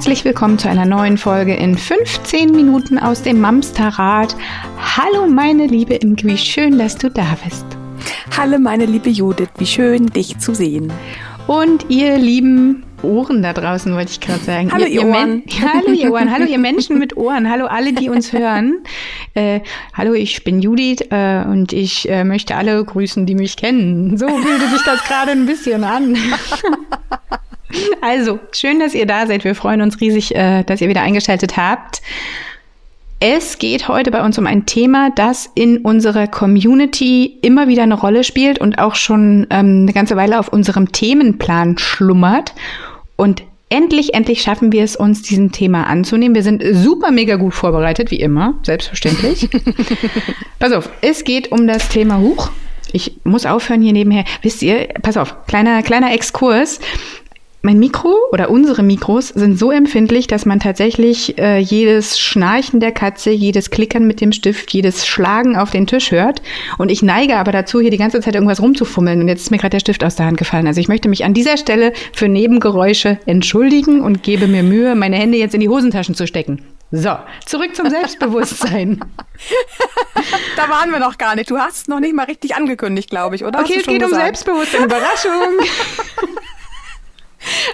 Herzlich 0.00 0.24
willkommen 0.24 0.58
zu 0.58 0.66
einer 0.66 0.86
neuen 0.86 1.18
Folge 1.18 1.54
in 1.54 1.76
15 1.76 2.52
Minuten 2.52 2.98
aus 2.98 3.20
dem 3.20 3.38
Mamsterrad. 3.38 4.34
Hallo 4.96 5.26
meine 5.26 5.66
liebe 5.66 5.92
Imke, 5.92 6.26
wie 6.26 6.38
schön, 6.38 6.78
dass 6.78 6.96
du 6.96 7.10
da 7.10 7.36
bist. 7.44 7.66
Hallo 8.34 8.58
meine 8.58 8.86
liebe 8.86 9.10
Judith, 9.10 9.50
wie 9.58 9.66
schön 9.66 10.06
dich 10.06 10.38
zu 10.38 10.54
sehen. 10.54 10.90
Und 11.46 11.84
ihr 11.90 12.16
lieben 12.16 12.82
Ohren 13.02 13.42
da 13.42 13.52
draußen, 13.52 13.94
wollte 13.94 14.12
ich 14.12 14.20
gerade 14.20 14.42
sagen. 14.42 14.72
Hallo 14.72 14.86
ihr, 14.86 15.02
ihr 15.02 15.06
Ohren. 15.06 15.42
hallo 15.60 15.92
ihr 15.92 16.10
Ohren, 16.10 16.32
hallo 16.32 16.46
ihr 16.46 16.58
Menschen 16.70 16.98
mit 16.98 17.18
Ohren, 17.18 17.50
hallo 17.50 17.66
alle, 17.66 17.92
die 17.92 18.08
uns 18.08 18.32
hören. 18.32 18.78
Äh, 19.34 19.60
hallo, 19.92 20.14
ich 20.14 20.44
bin 20.44 20.62
Judith 20.62 21.02
äh, 21.10 21.44
und 21.44 21.74
ich 21.74 22.08
äh, 22.08 22.24
möchte 22.24 22.56
alle 22.56 22.82
grüßen, 22.82 23.26
die 23.26 23.34
mich 23.34 23.58
kennen. 23.58 24.16
So 24.16 24.28
fühlte 24.28 24.66
sich 24.70 24.82
das 24.82 25.04
gerade 25.04 25.32
ein 25.32 25.44
bisschen 25.44 25.84
an. 25.84 26.16
Also, 28.00 28.38
schön, 28.52 28.80
dass 28.80 28.94
ihr 28.94 29.06
da 29.06 29.26
seid. 29.26 29.44
Wir 29.44 29.54
freuen 29.54 29.82
uns 29.82 30.00
riesig, 30.00 30.34
äh, 30.34 30.64
dass 30.64 30.80
ihr 30.80 30.88
wieder 30.88 31.02
eingeschaltet 31.02 31.56
habt. 31.56 32.00
Es 33.22 33.58
geht 33.58 33.86
heute 33.86 34.10
bei 34.10 34.24
uns 34.24 34.38
um 34.38 34.46
ein 34.46 34.64
Thema, 34.64 35.10
das 35.10 35.50
in 35.54 35.78
unserer 35.78 36.26
Community 36.26 37.38
immer 37.42 37.68
wieder 37.68 37.82
eine 37.82 37.94
Rolle 37.94 38.24
spielt 38.24 38.58
und 38.58 38.78
auch 38.78 38.94
schon 38.94 39.46
ähm, 39.50 39.82
eine 39.82 39.92
ganze 39.92 40.16
Weile 40.16 40.38
auf 40.38 40.48
unserem 40.48 40.90
Themenplan 40.90 41.76
schlummert. 41.76 42.54
Und 43.16 43.42
endlich, 43.68 44.14
endlich 44.14 44.40
schaffen 44.40 44.72
wir 44.72 44.82
es 44.82 44.96
uns, 44.96 45.20
diesem 45.20 45.52
Thema 45.52 45.86
anzunehmen. 45.86 46.34
Wir 46.34 46.42
sind 46.42 46.62
super 46.72 47.10
mega 47.10 47.36
gut 47.36 47.52
vorbereitet, 47.52 48.10
wie 48.10 48.20
immer, 48.20 48.54
selbstverständlich. 48.62 49.50
pass 50.58 50.72
auf, 50.72 50.88
es 51.02 51.24
geht 51.24 51.52
um 51.52 51.66
das 51.66 51.90
Thema 51.90 52.20
Huch. 52.20 52.50
Ich 52.92 53.18
muss 53.24 53.44
aufhören 53.44 53.82
hier 53.82 53.92
nebenher. 53.92 54.24
Wisst 54.40 54.62
ihr, 54.62 54.88
pass 55.02 55.18
auf, 55.18 55.46
kleiner, 55.46 55.82
kleiner 55.82 56.12
Exkurs 56.14 56.80
mein 57.62 57.78
Mikro 57.78 58.16
oder 58.32 58.50
unsere 58.50 58.82
Mikros 58.82 59.28
sind 59.28 59.58
so 59.58 59.70
empfindlich, 59.70 60.26
dass 60.26 60.46
man 60.46 60.60
tatsächlich 60.60 61.38
äh, 61.38 61.58
jedes 61.58 62.18
Schnarchen 62.18 62.80
der 62.80 62.92
Katze, 62.92 63.30
jedes 63.30 63.70
Klickern 63.70 64.06
mit 64.06 64.22
dem 64.22 64.32
Stift, 64.32 64.72
jedes 64.72 65.06
Schlagen 65.06 65.56
auf 65.56 65.70
den 65.70 65.86
Tisch 65.86 66.10
hört. 66.10 66.40
Und 66.78 66.90
ich 66.90 67.02
neige 67.02 67.36
aber 67.36 67.52
dazu, 67.52 67.80
hier 67.80 67.90
die 67.90 67.98
ganze 67.98 68.20
Zeit 68.20 68.34
irgendwas 68.34 68.62
rumzufummeln. 68.62 69.20
Und 69.20 69.28
jetzt 69.28 69.42
ist 69.42 69.50
mir 69.50 69.58
gerade 69.58 69.76
der 69.76 69.80
Stift 69.80 70.02
aus 70.04 70.16
der 70.16 70.26
Hand 70.26 70.38
gefallen. 70.38 70.66
Also 70.66 70.80
ich 70.80 70.88
möchte 70.88 71.10
mich 71.10 71.24
an 71.24 71.34
dieser 71.34 71.58
Stelle 71.58 71.92
für 72.14 72.28
Nebengeräusche 72.28 73.18
entschuldigen 73.26 74.00
und 74.00 74.22
gebe 74.22 74.46
mir 74.46 74.62
Mühe, 74.62 74.94
meine 74.94 75.16
Hände 75.16 75.36
jetzt 75.36 75.54
in 75.54 75.60
die 75.60 75.68
Hosentaschen 75.68 76.14
zu 76.14 76.26
stecken. 76.26 76.62
So, 76.92 77.16
zurück 77.46 77.76
zum 77.76 77.88
Selbstbewusstsein. 77.88 79.04
da 80.56 80.68
waren 80.68 80.90
wir 80.90 80.98
noch 80.98 81.18
gar 81.18 81.36
nicht. 81.36 81.48
Du 81.48 81.58
hast 81.58 81.82
es 81.82 81.88
noch 81.88 82.00
nicht 82.00 82.14
mal 82.14 82.24
richtig 82.24 82.56
angekündigt, 82.56 83.10
glaube 83.10 83.36
ich, 83.36 83.44
oder? 83.44 83.60
Okay, 83.60 83.76
es 83.78 83.86
geht 83.86 84.02
um 84.02 84.12
Selbstbewusstsein. 84.12 84.84
Überraschung. 84.84 85.60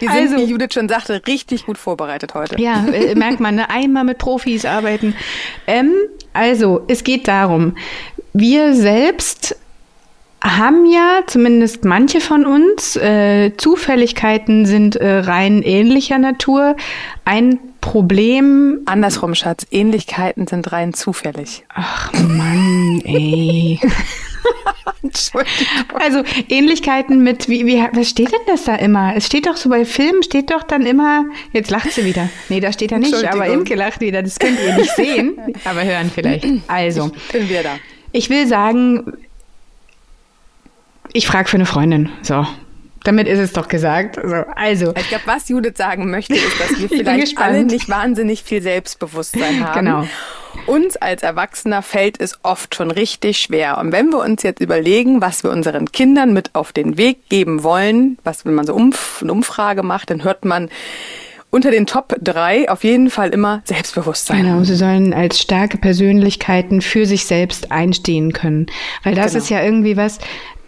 Wir 0.01 0.11
sind, 0.11 0.33
also, 0.33 0.37
wie 0.37 0.51
Judith 0.51 0.73
schon 0.73 0.89
sagte, 0.89 1.23
richtig 1.27 1.67
gut 1.67 1.79
vorbereitet 1.79 2.35
heute. 2.35 2.61
Ja, 2.61 2.87
äh, 2.87 3.15
merkt 3.15 3.41
man, 3.41 3.57
ne? 3.57 3.71
einmal 3.71 4.05
mit 4.05 4.19
Profis 4.19 4.65
arbeiten. 4.65 5.15
Ähm, 5.67 5.93
also, 6.33 6.83
es 6.89 7.05
geht 7.05 7.29
darum, 7.29 7.77
wir 8.33 8.75
selbst 8.75 9.57
haben 10.43 10.87
ja, 10.87 11.21
zumindest 11.27 11.85
manche 11.85 12.21
von 12.21 12.45
uns, 12.45 12.97
äh, 12.97 13.53
Zufälligkeiten 13.57 14.67
sind 14.67 14.97
äh, 14.97 15.19
rein 15.19 15.63
ähnlicher 15.63 16.19
Natur. 16.19 16.77
Ein 17.25 17.59
Problem. 17.81 18.81
Andersrum, 18.87 19.35
Schatz. 19.35 19.67
Ähnlichkeiten 19.71 20.47
sind 20.47 20.73
rein 20.73 20.93
zufällig. 20.93 21.65
Ach 21.75 22.13
Mann, 22.13 23.01
ey. 23.05 23.81
also 25.95 26.23
Ähnlichkeiten 26.49 27.23
mit, 27.23 27.49
wie, 27.49 27.67
wie, 27.67 27.85
was 27.93 28.11
steht 28.11 28.33
denn 28.33 28.41
das 28.47 28.65
da 28.65 28.77
immer? 28.77 29.15
Es 29.17 29.27
steht 29.27 29.47
doch 29.47 29.57
so 29.57 29.69
bei 29.69 29.85
Filmen, 29.85 30.23
steht 30.23 30.51
doch 30.51 30.63
dann 30.63 30.87
immer, 30.87 31.25
jetzt 31.53 31.71
lacht 31.71 31.93
sie 31.93 32.05
wieder. 32.05 32.29
Nee, 32.49 32.61
da 32.61 32.73
steht 32.73 32.93
da 32.93 32.99
nicht, 32.99 33.25
aber 33.25 33.47
Imke 33.47 33.75
lacht 33.75 34.01
wieder. 34.01 34.23
Das 34.23 34.39
könnt 34.39 34.59
ihr 34.61 34.75
nicht 34.75 34.95
sehen, 34.97 35.39
aber 35.65 35.85
hören 35.85 36.11
vielleicht. 36.15 36.47
Also, 36.69 37.11
bin 37.33 37.49
wir 37.49 37.63
da. 37.63 37.79
Ich 38.13 38.31
will 38.31 38.47
sagen, 38.47 39.13
ich 41.13 41.27
frage 41.27 41.49
für 41.49 41.57
eine 41.57 41.67
Freundin. 41.67 42.11
So, 42.23 42.47
damit 43.05 43.29
ist 43.29 43.39
es 43.39 43.53
doch 43.53 43.69
gesagt. 43.69 44.19
Also, 44.19 44.37
also. 44.55 44.95
Ich 44.97 45.09
glaube, 45.09 45.25
was 45.27 45.49
Judith 45.49 45.77
sagen 45.77 46.11
möchte, 46.11 46.35
ist, 46.35 46.61
dass 46.61 46.81
wir 46.81 46.89
vielleicht 46.89 47.39
alle 47.39 47.65
nicht 47.65 47.89
wahnsinnig 47.89 48.43
viel 48.43 48.63
Selbstbewusstsein 48.63 49.65
haben. 49.65 49.85
Genau. 49.85 50.09
Uns 50.67 50.97
als 50.97 51.23
Erwachsener 51.23 51.83
fällt 51.83 52.21
es 52.21 52.39
oft 52.43 52.75
schon 52.75 52.91
richtig 52.91 53.39
schwer. 53.39 53.79
Und 53.79 53.93
wenn 53.93 54.11
wir 54.11 54.19
uns 54.19 54.43
jetzt 54.43 54.61
überlegen, 54.61 55.21
was 55.21 55.45
wir 55.45 55.51
unseren 55.51 55.93
Kindern 55.93 56.33
mit 56.33 56.55
auf 56.55 56.73
den 56.73 56.97
Weg 56.97 57.29
geben 57.29 57.63
wollen, 57.63 58.19
was, 58.25 58.45
wenn 58.45 58.55
man 58.55 58.67
so 58.67 58.75
Umf 58.75 59.21
eine 59.23 59.33
Umfrage 59.33 59.83
macht, 59.83 60.11
dann 60.11 60.25
hört 60.25 60.45
man, 60.45 60.69
unter 61.51 61.71
den 61.71 61.87
Top 61.87 62.15
3 62.21 62.69
auf 62.69 62.85
jeden 62.85 63.09
Fall 63.09 63.31
immer 63.31 63.63
Selbstbewusstsein. 63.65 64.43
Genau, 64.43 64.65
sie 64.65 64.75
sollen 64.75 65.15
als 65.15 65.41
starke 65.41 65.79
Persönlichkeiten 65.79 66.83
für 66.83 67.07
sich 67.07 67.25
selbst 67.25 67.73
einstehen 67.73 68.33
können. 68.33 68.67
Weil 69.05 69.15
das 69.15 69.33
genau. 69.33 69.43
ist 69.43 69.51
ja 69.51 69.63
irgendwie 69.63 69.97
was, 69.97 70.19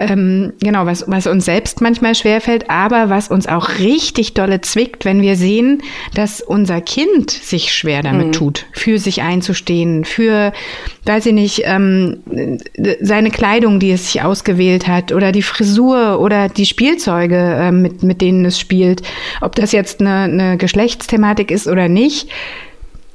ähm, 0.01 0.53
genau, 0.61 0.87
was, 0.87 1.05
was 1.09 1.27
uns 1.27 1.45
selbst 1.45 1.81
manchmal 1.81 2.15
schwerfällt, 2.15 2.71
aber 2.71 3.11
was 3.11 3.29
uns 3.29 3.47
auch 3.47 3.79
richtig 3.79 4.35
dolle 4.35 4.61
zwickt, 4.61 5.05
wenn 5.05 5.23
wir 5.23 5.37
sehen, 5.37 5.83
dass 6.15 6.41
unser 6.41 6.81
Kind 6.81 7.31
sich 7.31 7.73
schwer 7.73 8.03
damit 8.03 8.29
mhm. 8.29 8.33
tut, 8.33 8.67
für 8.73 8.99
sich 8.99 9.23
einzustehen, 9.23 10.05
für, 10.05 10.53
weiß 11.05 11.27
ich 11.27 11.33
nicht, 11.33 11.63
ähm, 11.65 12.19
seine 13.01 13.31
Kleidung, 13.31 13.81
die 13.81 13.91
es 13.91 14.13
sich 14.13 14.23
ausgewählt 14.23 14.87
hat, 14.87 15.13
oder 15.13 15.33
die 15.33 15.43
Frisur 15.43 16.21
oder 16.21 16.49
die 16.49 16.67
Spielzeuge, 16.67 17.37
äh, 17.37 17.73
mit, 17.73 18.03
mit 18.03 18.21
denen 18.21 18.45
es 18.45 18.59
spielt, 18.59 19.03
ob 19.41 19.57
das 19.57 19.73
jetzt 19.73 20.01
eine, 20.01 20.23
eine 20.23 20.57
Geschlechtsthematik 20.59 21.51
ist 21.51 21.67
oder 21.67 21.89
nicht 21.89 22.29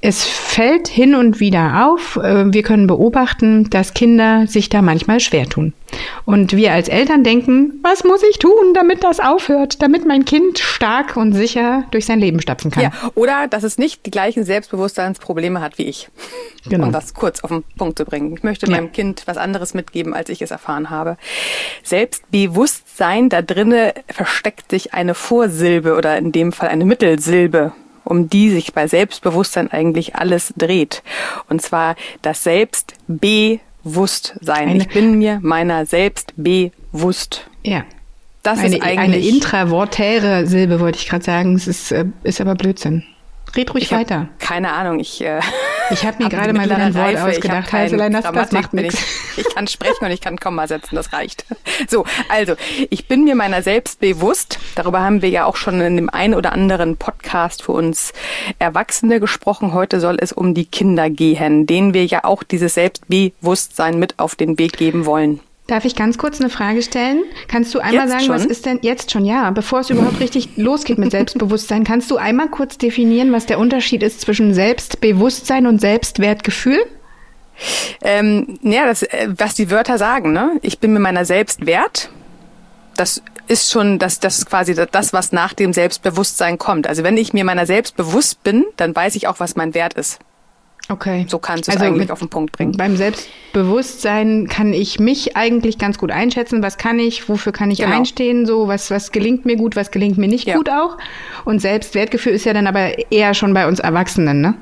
es 0.06 0.25
fällt 0.25 0.90
hin 0.90 1.16
und 1.16 1.40
wieder 1.40 1.88
auf. 1.88 2.18
Äh, 2.18 2.52
wir 2.52 2.62
können 2.62 2.88
beobachten, 2.88 3.69
dass 3.69 3.94
Kinder 3.94 4.47
sich 4.47 4.68
da 4.68 4.81
manchmal 4.81 5.22
schwer 5.22 5.47
tun. 5.47 5.72
Und 6.25 6.58
wir 6.58 6.74
als 6.74 6.90
Eltern 6.90 7.24
denken, 7.24 7.80
was 7.84 8.03
muss 8.03 8.22
ich 8.30 8.38
tun, 8.38 8.74
damit 8.74 9.06
das 9.06 9.22
aufhört, 9.22 9.81
damit 9.81 10.06
mein 10.06 10.25
Kind 10.25 10.59
stark 10.59 11.16
und 11.16 11.31
sicher 11.31 11.86
durch 11.92 12.06
sein 12.06 12.19
Leben 12.19 12.42
stapfen 12.42 12.69
kann. 12.69 12.84
Ja, 12.84 12.92
oder 13.16 13.47
dass 13.47 13.63
es 13.63 13.78
nicht 13.78 14.06
die 14.06 14.12
gleichen 14.12 14.44
Selbstbewusstseinsprobleme 14.44 15.62
hat 15.62 15.78
wie 15.78 15.84
ich. 15.84 16.09
Genau. 16.68 16.88
Um 16.88 16.92
das 16.92 17.13
kurz 17.13 17.42
auf 17.42 17.52
den 17.52 17.63
Punkt 17.78 17.97
zu 17.97 18.03
bringen. 18.03 18.36
Ich 18.36 18.44
möchte 18.44 18.66
ja. 18.66 18.74
meinem 18.74 18.92
Kind 18.92 19.24
was 19.25 19.38
anderes 19.38 19.74
mitgeben, 19.74 20.13
als 20.13 20.28
ich 20.28 20.42
es 20.42 20.52
erfahren 20.52 20.90
habe. 20.90 21.16
Selbstbewusstsein, 21.84 23.30
da 23.30 23.42
drinne 23.42 23.94
versteckt 24.09 24.72
sich 24.72 24.94
eine 24.94 25.13
Vorsilbe 25.13 25.96
oder 25.96 26.18
in 26.18 26.34
dem 26.34 26.52
Fall 26.52 26.68
eine 26.68 26.84
Mittelsilbe 26.84 27.72
um 28.03 28.30
die 28.30 28.50
sich 28.50 28.74
bei 28.74 28.88
Selbstbewusstsein 28.88 29.72
eigentlich 29.72 30.16
alles 30.16 30.53
dreht. 30.58 31.03
Und 31.50 31.62
zwar 31.62 31.96
das 32.22 32.44
Selbstbewusstsein. 32.44 34.69
Eine 34.69 34.84
ich 34.84 34.90
bin 34.90 35.18
mir 35.18 35.40
meiner 35.41 35.86
selbst 35.86 36.34
bewusst. 36.36 37.50
Ja. 37.63 37.86
Das 38.44 38.59
eine, 38.59 38.75
ist 38.75 38.84
eigentlich 38.84 39.00
eine 39.00 39.19
intravortäre 39.19 40.46
Silbe, 40.47 40.81
wollte 40.81 41.00
ich 41.00 41.08
gerade 41.08 41.24
sagen. 41.24 41.56
Es 41.56 41.68
ist, 41.68 41.94
äh, 41.94 42.06
ist 42.24 42.42
aber 42.42 42.56
Blödsinn. 42.56 43.03
Red 43.56 43.74
ruhig 43.74 43.91
weiter. 43.91 44.30
Keine 44.40 44.74
Ahnung, 44.74 45.00
ich. 45.00 45.22
Äh, 45.22 45.40
ich 45.91 46.06
habe 46.06 46.24
mir 46.24 46.30
gerade 46.30 46.53
mal 46.53 46.66
wieder 46.66 46.78
ein 46.78 46.96
Wort 46.96 47.16
Reife. 47.16 47.25
ausgedacht. 47.25 47.74
Also, 47.74 47.97
das, 47.97 48.24
das 48.24 48.52
macht 48.52 48.74
nichts. 48.74 48.96
Ich, 49.36 49.46
ich 49.46 49.56
kann 49.56 49.68
sprechen 49.68 50.06
und 50.06 50.12
ich 50.12 50.22
kann 50.22 50.38
Komma 50.38 50.68
setzen, 50.68 50.96
das 50.96 51.14
reicht. 51.14 51.46
So, 51.90 52.06
also, 52.30 52.56
ich 52.92 53.08
bin 53.08 53.24
mir 53.24 53.36
meiner 53.36 53.63
selbst 53.63 54.00
bewusst. 54.00 54.59
Darüber 54.75 55.02
haben 55.02 55.22
wir 55.22 55.30
ja 55.30 55.46
auch 55.46 55.56
schon 55.56 55.81
in 55.81 55.96
dem 55.96 56.09
einen 56.09 56.36
oder 56.36 56.53
anderen 56.53 56.98
Podcast 56.98 57.63
für 57.63 57.72
uns 57.72 58.13
Erwachsene 58.60 59.19
gesprochen. 59.19 59.74
Heute 59.74 60.00
soll 60.00 60.18
es 60.19 60.31
um 60.31 60.54
die 60.54 60.66
Kinder 60.66 61.10
gehen, 61.10 61.66
denen 61.66 61.94
wir 61.94 62.06
ja 62.06 62.24
auch 62.24 62.44
dieses 62.44 62.75
Selbstbewusstsein 62.75 63.98
mit 63.98 64.19
auf 64.19 64.36
den 64.36 64.60
Weg 64.60 64.77
geben 64.77 65.06
wollen. 65.06 65.39
Darf 65.68 65.86
ich 65.86 65.95
ganz 65.95 66.18
kurz 66.18 66.42
eine 66.42 66.50
Frage 66.50 66.81
stellen? 66.81 67.24
Kannst 67.48 67.74
du 67.74 67.80
einmal 67.80 68.07
jetzt 68.07 68.12
sagen, 68.12 68.25
schon? 68.25 68.36
was 68.36 68.45
ist 68.45 68.65
denn 68.65 68.80
jetzt 68.81 69.12
schon, 69.12 69.24
ja, 69.24 69.50
bevor 69.51 69.80
es 69.80 69.89
überhaupt 69.89 70.19
richtig 70.19 70.50
losgeht 70.57 70.98
mit 70.98 71.12
Selbstbewusstsein, 71.12 71.86
kannst 71.86 72.12
du 72.12 72.18
einmal 72.18 72.50
kurz 72.50 72.77
definieren, 72.77 73.31
was 73.31 73.45
der 73.45 73.60
Unterschied 73.60 74.04
ist 74.04 74.19
zwischen 74.19 74.54
Selbstbewusstsein 74.54 75.65
und 75.65 75.80
Selbstwertgefühl? 75.80 76.86
Ähm, 78.01 78.60
ja, 78.62 78.86
das, 78.86 79.04
äh, 79.04 79.30
was 79.38 79.56
die 79.56 79.71
Wörter 79.71 79.98
sagen, 79.98 80.33
ne? 80.33 80.60
Ich 80.63 80.80
bin 80.80 80.92
mir 80.92 81.00
meiner 81.00 81.24
selbst 81.24 81.65
wert. 81.65 82.10
Das 82.98 83.21
ist 83.48 83.71
schon 83.71 84.00
das, 84.00 84.19
das 84.19 84.39
ist 84.39 84.45
quasi 84.48 84.75
das, 84.75 85.13
was 85.13 85.31
nach 85.31 85.54
dem 85.54 85.71
Selbstbewusstsein 85.71 86.57
kommt. 86.57 86.88
Also 86.88 87.04
wenn 87.04 87.15
ich 87.15 87.31
mir 87.31 87.45
meiner 87.45 87.65
selbst 87.65 87.95
bewusst 87.95 88.44
bin, 88.44 88.65
dann 88.75 88.95
weiß 88.95 89.15
ich 89.15 89.27
auch, 89.27 89.39
was 89.39 89.56
mein 89.56 89.74
Wert 89.74 89.94
ist. 89.94 90.19
Okay. 90.89 91.25
So 91.30 91.39
kannst 91.39 91.68
du 91.68 91.71
es 91.71 91.77
also 91.77 91.91
eigentlich 91.91 92.12
auf 92.12 92.19
den 92.19 92.30
Punkt 92.30 92.51
bringen. 92.51 92.74
Beim 92.74 92.97
Selbstbewusstsein 92.97 94.47
kann 94.50 94.74
ich 94.74 95.00
mich 95.00 95.38
eigentlich 95.38 95.77
ganz 95.77 95.97
gut 95.97 96.12
einschätzen. 96.12 96.62
Was 96.62 96.77
kann 96.77 97.00
ich? 97.00 97.27
Wofür 97.30 97.53
kann 97.53 97.71
ich 97.71 97.80
genau. 97.80 97.95
einstehen? 97.95 98.45
So, 98.45 98.68
was, 98.68 98.91
was 98.91 99.12
gelingt 99.12 99.45
mir 99.45 99.56
gut? 99.56 99.75
Was 99.75 99.91
gelingt 99.91 100.18
mir 100.18 100.27
nicht 100.27 100.47
ja. 100.47 100.56
gut 100.57 100.69
auch? 100.69 100.97
Und 101.45 101.59
Selbstwertgefühl 101.62 102.33
ist 102.33 102.45
ja 102.45 102.53
dann 102.53 102.68
aber 102.68 103.12
eher 103.12 103.33
schon 103.33 103.53
bei 103.53 103.68
uns 103.68 103.80
Erwachsenen, 103.80 104.41
ne? 104.41 104.56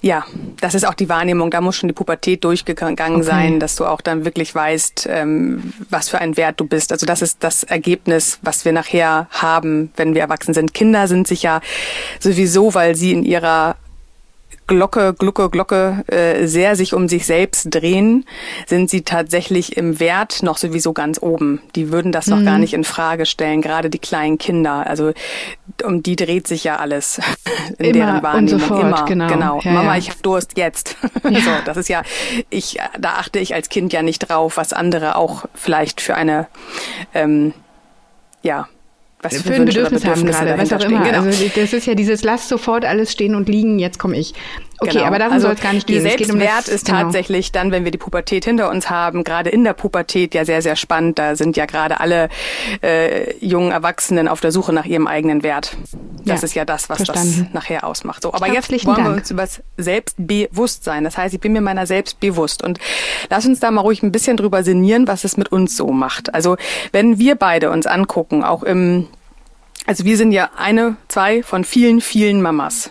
Ja, 0.00 0.24
das 0.60 0.74
ist 0.74 0.86
auch 0.86 0.94
die 0.94 1.08
Wahrnehmung. 1.08 1.50
Da 1.50 1.60
muss 1.60 1.76
schon 1.76 1.88
die 1.88 1.92
Pubertät 1.92 2.44
durchgegangen 2.44 3.16
okay. 3.16 3.22
sein, 3.22 3.60
dass 3.60 3.76
du 3.76 3.84
auch 3.84 4.00
dann 4.00 4.24
wirklich 4.24 4.54
weißt, 4.54 5.08
ähm, 5.10 5.72
was 5.90 6.08
für 6.08 6.18
ein 6.18 6.36
Wert 6.36 6.60
du 6.60 6.66
bist. 6.66 6.92
Also 6.92 7.06
das 7.06 7.22
ist 7.22 7.42
das 7.42 7.64
Ergebnis, 7.64 8.38
was 8.42 8.64
wir 8.64 8.72
nachher 8.72 9.26
haben, 9.30 9.90
wenn 9.96 10.14
wir 10.14 10.20
erwachsen 10.20 10.54
sind. 10.54 10.74
Kinder 10.74 11.08
sind 11.08 11.26
sich 11.26 11.42
ja 11.42 11.60
sowieso, 12.20 12.74
weil 12.74 12.94
sie 12.94 13.12
in 13.12 13.24
ihrer 13.24 13.76
Glocke, 14.66 15.14
Glucke, 15.16 15.48
Glocke 15.48 16.04
äh, 16.08 16.46
sehr 16.46 16.74
sich 16.74 16.92
um 16.92 17.08
sich 17.08 17.24
selbst 17.24 17.68
drehen, 17.70 18.24
sind 18.66 18.90
sie 18.90 19.02
tatsächlich 19.02 19.76
im 19.76 20.00
Wert 20.00 20.42
noch 20.42 20.58
sowieso 20.58 20.92
ganz 20.92 21.22
oben. 21.22 21.62
Die 21.76 21.92
würden 21.92 22.10
das 22.10 22.26
noch 22.26 22.38
mhm. 22.38 22.46
gar 22.46 22.58
nicht 22.58 22.74
in 22.74 22.82
Frage 22.82 23.26
stellen, 23.26 23.62
gerade 23.62 23.90
die 23.90 24.00
kleinen 24.00 24.38
Kinder. 24.38 24.84
Also 24.86 25.12
um 25.84 26.02
die 26.02 26.16
dreht 26.16 26.48
sich 26.48 26.64
ja 26.64 26.76
alles 26.76 27.20
in 27.78 27.86
Immer 27.86 27.92
deren 27.92 28.22
Wahrnehmung. 28.24 28.54
Und 28.54 28.60
sofort, 28.60 28.82
Immer, 28.82 29.04
genau. 29.04 29.28
genau. 29.28 29.60
Ja, 29.62 29.70
Mama, 29.70 29.92
ja. 29.92 29.98
ich 29.98 30.10
habe 30.10 30.20
Durst 30.22 30.56
jetzt. 30.56 30.96
Ja. 31.26 31.40
so, 31.40 31.50
das 31.64 31.76
ist 31.76 31.88
ja, 31.88 32.02
ich, 32.50 32.78
da 33.00 33.14
achte 33.14 33.40
ich 33.40 33.52
als 33.52 33.68
Kind 33.68 33.92
ja 33.92 34.02
nicht 34.02 34.20
drauf, 34.20 34.58
was 34.58 34.72
andere 34.72 35.16
auch 35.16 35.46
vielleicht 35.54 36.00
für 36.00 36.14
eine 36.14 36.46
ähm, 37.14 37.52
ja, 38.42 38.68
was 39.26 39.42
für, 39.42 39.54
ein 39.54 39.64
Bedürfnis 39.64 40.04
haben 40.04 40.24
gerade, 40.24 40.58
was 40.58 40.72
auch 40.72 40.80
immer. 40.80 41.04
Genau. 41.04 41.22
Also 41.22 41.44
das 41.54 41.72
ist 41.72 41.86
ja 41.86 41.94
dieses 41.94 42.22
Lass 42.22 42.48
sofort 42.48 42.84
alles 42.84 43.12
stehen 43.12 43.34
und 43.34 43.48
liegen, 43.48 43.78
jetzt 43.78 43.98
komme 43.98 44.16
ich. 44.16 44.34
Okay, 44.78 44.92
genau. 44.92 45.04
aber 45.06 45.18
darum 45.18 45.34
also 45.34 45.46
soll 45.46 45.54
es 45.54 45.60
gar 45.62 45.72
nicht 45.72 45.86
gehen. 45.86 46.02
Der 46.02 46.12
Selbstwert 46.12 46.68
um 46.68 46.74
ist 46.74 46.86
genau. 46.86 47.02
tatsächlich 47.02 47.50
dann, 47.50 47.70
wenn 47.70 47.84
wir 47.84 47.90
die 47.90 47.98
Pubertät 47.98 48.44
hinter 48.44 48.70
uns 48.70 48.90
haben, 48.90 49.24
gerade 49.24 49.48
in 49.48 49.64
der 49.64 49.72
Pubertät 49.72 50.34
ja 50.34 50.44
sehr, 50.44 50.60
sehr 50.60 50.76
spannend. 50.76 51.18
Da 51.18 51.34
sind 51.34 51.56
ja 51.56 51.64
gerade 51.64 51.98
alle 52.00 52.28
äh, 52.82 53.34
jungen 53.38 53.72
Erwachsenen 53.72 54.28
auf 54.28 54.40
der 54.40 54.52
Suche 54.52 54.74
nach 54.74 54.84
ihrem 54.84 55.06
eigenen 55.06 55.42
Wert. 55.42 55.76
Das 56.24 56.42
ja, 56.42 56.44
ist 56.44 56.54
ja 56.54 56.64
das, 56.66 56.90
was 56.90 56.98
verstanden. 56.98 57.44
das 57.44 57.54
nachher 57.54 57.84
ausmacht. 57.84 58.22
So, 58.22 58.34
aber 58.34 58.52
jetzt 58.52 58.70
wollen 58.70 58.96
Dank. 58.96 59.08
wir 59.08 59.14
uns 59.14 59.30
über 59.30 59.42
das 59.42 59.62
Selbstbewusstsein. 59.78 61.04
Das 61.04 61.16
heißt, 61.16 61.34
ich 61.34 61.40
bin 61.40 61.52
mir 61.52 61.62
meiner 61.62 61.86
selbst 61.86 62.20
bewusst. 62.20 62.62
Und 62.62 62.78
lass 63.30 63.46
uns 63.46 63.60
da 63.60 63.70
mal 63.70 63.80
ruhig 63.80 64.02
ein 64.02 64.12
bisschen 64.12 64.36
drüber 64.36 64.62
sinnieren, 64.62 65.08
was 65.08 65.24
es 65.24 65.38
mit 65.38 65.50
uns 65.52 65.76
so 65.76 65.86
macht. 65.88 66.34
Also 66.34 66.56
wenn 66.92 67.18
wir 67.18 67.36
beide 67.36 67.70
uns 67.70 67.86
angucken, 67.86 68.44
auch 68.44 68.62
im 68.62 69.08
also 69.86 70.04
wir 70.04 70.16
sind 70.16 70.32
ja 70.32 70.50
eine, 70.56 70.96
zwei 71.08 71.42
von 71.42 71.64
vielen, 71.64 72.00
vielen 72.00 72.42
Mamas. 72.42 72.90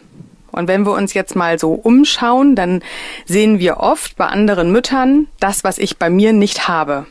Und 0.51 0.69
wenn 0.69 0.85
wir 0.85 0.93
uns 0.93 1.13
jetzt 1.13 1.35
mal 1.35 1.59
so 1.59 1.73
umschauen, 1.73 2.55
dann 2.55 2.81
sehen 3.25 3.59
wir 3.59 3.77
oft 3.77 4.15
bei 4.15 4.25
anderen 4.25 4.71
Müttern 4.71 5.27
das, 5.39 5.65
was 5.65 5.77
ich 5.77 5.97
bei 5.97 6.09
mir 6.09 6.31
nicht 6.31 6.69
habe. 6.69 7.05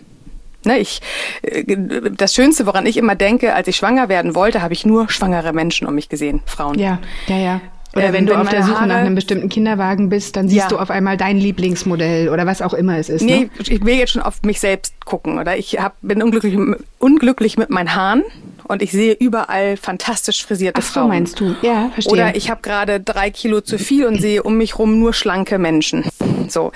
Ne, 0.65 0.79
ich, 0.79 1.03
äh, 1.43 1.77
das 2.17 2.35
Schönste, 2.35 2.65
woran 2.65 2.87
ich 2.87 2.97
immer 2.97 3.15
denke, 3.15 3.55
als 3.55 3.69
ich 3.69 3.77
schwanger 3.77 4.09
werden 4.09 4.35
wollte, 4.35 4.63
habe 4.63 4.73
ich 4.73 4.87
nur 4.87 5.11
schwangere 5.11 5.53
Menschen 5.53 5.87
um 5.87 5.95
mich 5.95 6.09
gesehen, 6.09 6.41
Frauen. 6.47 6.79
Ja, 6.79 6.99
ja, 7.27 7.37
ja. 7.37 7.61
Oder 7.95 8.07
ähm, 8.07 8.13
wenn 8.15 8.27
du 8.27 8.33
wenn 8.33 8.41
auf 8.41 8.49
der 8.49 8.63
Suche 8.63 8.77
Haare, 8.77 8.89
nach 8.89 8.97
einem 8.97 9.15
bestimmten 9.15 9.51
Kinderwagen 9.51 10.09
bist, 10.09 10.37
dann 10.37 10.49
siehst 10.49 10.63
ja. 10.63 10.69
du 10.69 10.79
auf 10.79 10.91
einmal 10.91 11.19
dein 11.19 11.37
Lieblingsmodell 11.37 12.31
oder 12.31 12.47
was 12.47 12.63
auch 12.63 12.73
immer 12.73 12.97
es 12.97 13.11
ist. 13.11 13.23
Nee, 13.23 13.41
ne? 13.41 13.51
ich 13.59 13.85
will 13.85 13.95
jetzt 13.95 14.13
schon 14.13 14.23
auf 14.23 14.43
mich 14.43 14.59
selbst 14.59 15.05
gucken. 15.05 15.39
Oder 15.39 15.59
ich 15.59 15.79
hab, 15.79 15.97
bin 16.01 16.23
unglücklich, 16.23 16.59
unglücklich 16.99 17.59
mit 17.59 17.69
meinen 17.69 17.95
Haaren 17.95 18.25
und 18.69 18.83
ich 18.83 18.93
sehe 18.93 19.15
überall 19.15 19.77
fantastisch 19.77 20.45
frisierte 20.45 20.81
Ach 20.81 20.87
so, 20.87 20.93
Frauen. 20.93 21.09
meinst 21.09 21.41
du? 21.41 21.55
Ja, 21.63 21.91
verstehe. 21.93 22.13
Oder 22.13 22.37
ich 22.37 22.51
habe 22.51 22.63
gerade 22.63 23.01
drei 23.01 23.31
Kilo 23.31 23.61
zu 23.61 23.79
viel 23.79 24.07
und 24.07 24.21
sehe 24.21 24.43
um 24.43 24.57
mich 24.57 24.79
rum 24.79 24.99
nur 24.99 25.13
schlanke 25.13 25.59
Menschen. 25.59 26.05
So, 26.49 26.73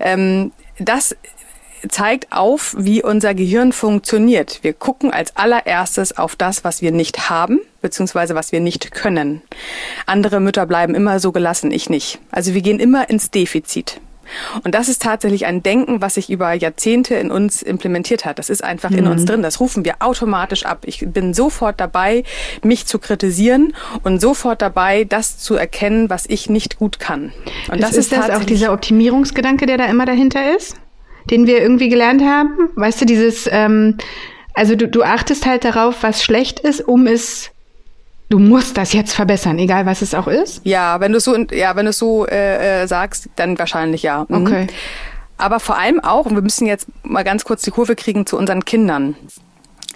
ähm, 0.00 0.52
das 0.78 1.16
zeigt 1.88 2.32
auf, 2.32 2.74
wie 2.78 3.02
unser 3.02 3.34
Gehirn 3.34 3.72
funktioniert. 3.72 4.60
Wir 4.62 4.72
gucken 4.72 5.12
als 5.12 5.36
allererstes 5.36 6.16
auf 6.16 6.34
das, 6.34 6.64
was 6.64 6.82
wir 6.82 6.90
nicht 6.90 7.30
haben, 7.30 7.60
beziehungsweise 7.82 8.34
was 8.34 8.52
wir 8.52 8.60
nicht 8.60 8.90
können. 8.90 9.42
Andere 10.06 10.40
Mütter 10.40 10.66
bleiben 10.66 10.94
immer 10.94 11.20
so 11.20 11.30
gelassen, 11.30 11.70
ich 11.70 11.88
nicht. 11.88 12.18
Also 12.30 12.54
wir 12.54 12.62
gehen 12.62 12.80
immer 12.80 13.08
ins 13.10 13.30
Defizit. 13.30 14.00
Und 14.64 14.74
das 14.74 14.88
ist 14.88 15.02
tatsächlich 15.02 15.46
ein 15.46 15.62
Denken, 15.62 16.00
was 16.00 16.14
sich 16.14 16.30
über 16.30 16.52
Jahrzehnte 16.52 17.14
in 17.14 17.30
uns 17.30 17.62
implementiert 17.62 18.24
hat. 18.24 18.38
Das 18.38 18.50
ist 18.50 18.62
einfach 18.62 18.90
mhm. 18.90 18.98
in 18.98 19.06
uns 19.08 19.22
mhm. 19.22 19.26
drin. 19.26 19.42
Das 19.42 19.60
rufen 19.60 19.84
wir 19.84 19.96
automatisch 20.00 20.64
ab. 20.64 20.82
Ich 20.86 21.04
bin 21.06 21.34
sofort 21.34 21.80
dabei, 21.80 22.24
mich 22.62 22.86
zu 22.86 22.98
kritisieren 22.98 23.74
und 24.02 24.20
sofort 24.20 24.62
dabei, 24.62 25.04
das 25.04 25.38
zu 25.38 25.54
erkennen, 25.54 26.10
was 26.10 26.26
ich 26.26 26.48
nicht 26.48 26.78
gut 26.78 26.98
kann. 26.98 27.32
Und 27.70 27.82
das, 27.82 27.90
das 27.90 27.98
ist, 27.98 28.12
ist 28.12 28.18
das 28.18 28.30
auch 28.30 28.44
dieser 28.44 28.72
Optimierungsgedanke, 28.72 29.66
der 29.66 29.78
da 29.78 29.86
immer 29.86 30.06
dahinter 30.06 30.56
ist, 30.56 30.76
den 31.30 31.46
wir 31.46 31.60
irgendwie 31.60 31.88
gelernt 31.88 32.22
haben. 32.22 32.70
Weißt 32.76 33.00
du, 33.00 33.04
dieses, 33.04 33.48
ähm, 33.50 33.98
also 34.54 34.74
du, 34.74 34.88
du 34.88 35.02
achtest 35.02 35.46
halt 35.46 35.64
darauf, 35.64 36.02
was 36.02 36.22
schlecht 36.22 36.60
ist, 36.60 36.80
um 36.80 37.06
es 37.06 37.50
du 38.28 38.38
musst 38.38 38.76
das 38.76 38.92
jetzt 38.92 39.14
verbessern, 39.14 39.58
egal 39.58 39.86
was 39.86 40.02
es 40.02 40.14
auch 40.14 40.26
ist? 40.26 40.60
Ja, 40.64 41.00
wenn 41.00 41.12
du 41.12 41.20
so, 41.20 41.36
ja, 41.50 41.76
wenn 41.76 41.86
du 41.86 41.92
so 41.92 42.26
äh, 42.26 42.82
äh, 42.82 42.86
sagst, 42.86 43.28
dann 43.36 43.58
wahrscheinlich 43.58 44.02
ja. 44.02 44.26
Mhm. 44.28 44.46
Okay. 44.46 44.66
Aber 45.36 45.60
vor 45.60 45.78
allem 45.78 46.00
auch, 46.00 46.26
und 46.26 46.34
wir 46.34 46.42
müssen 46.42 46.66
jetzt 46.66 46.88
mal 47.04 47.22
ganz 47.22 47.44
kurz 47.44 47.62
die 47.62 47.70
Kurve 47.70 47.94
kriegen 47.94 48.26
zu 48.26 48.36
unseren 48.36 48.64
Kindern. 48.64 49.16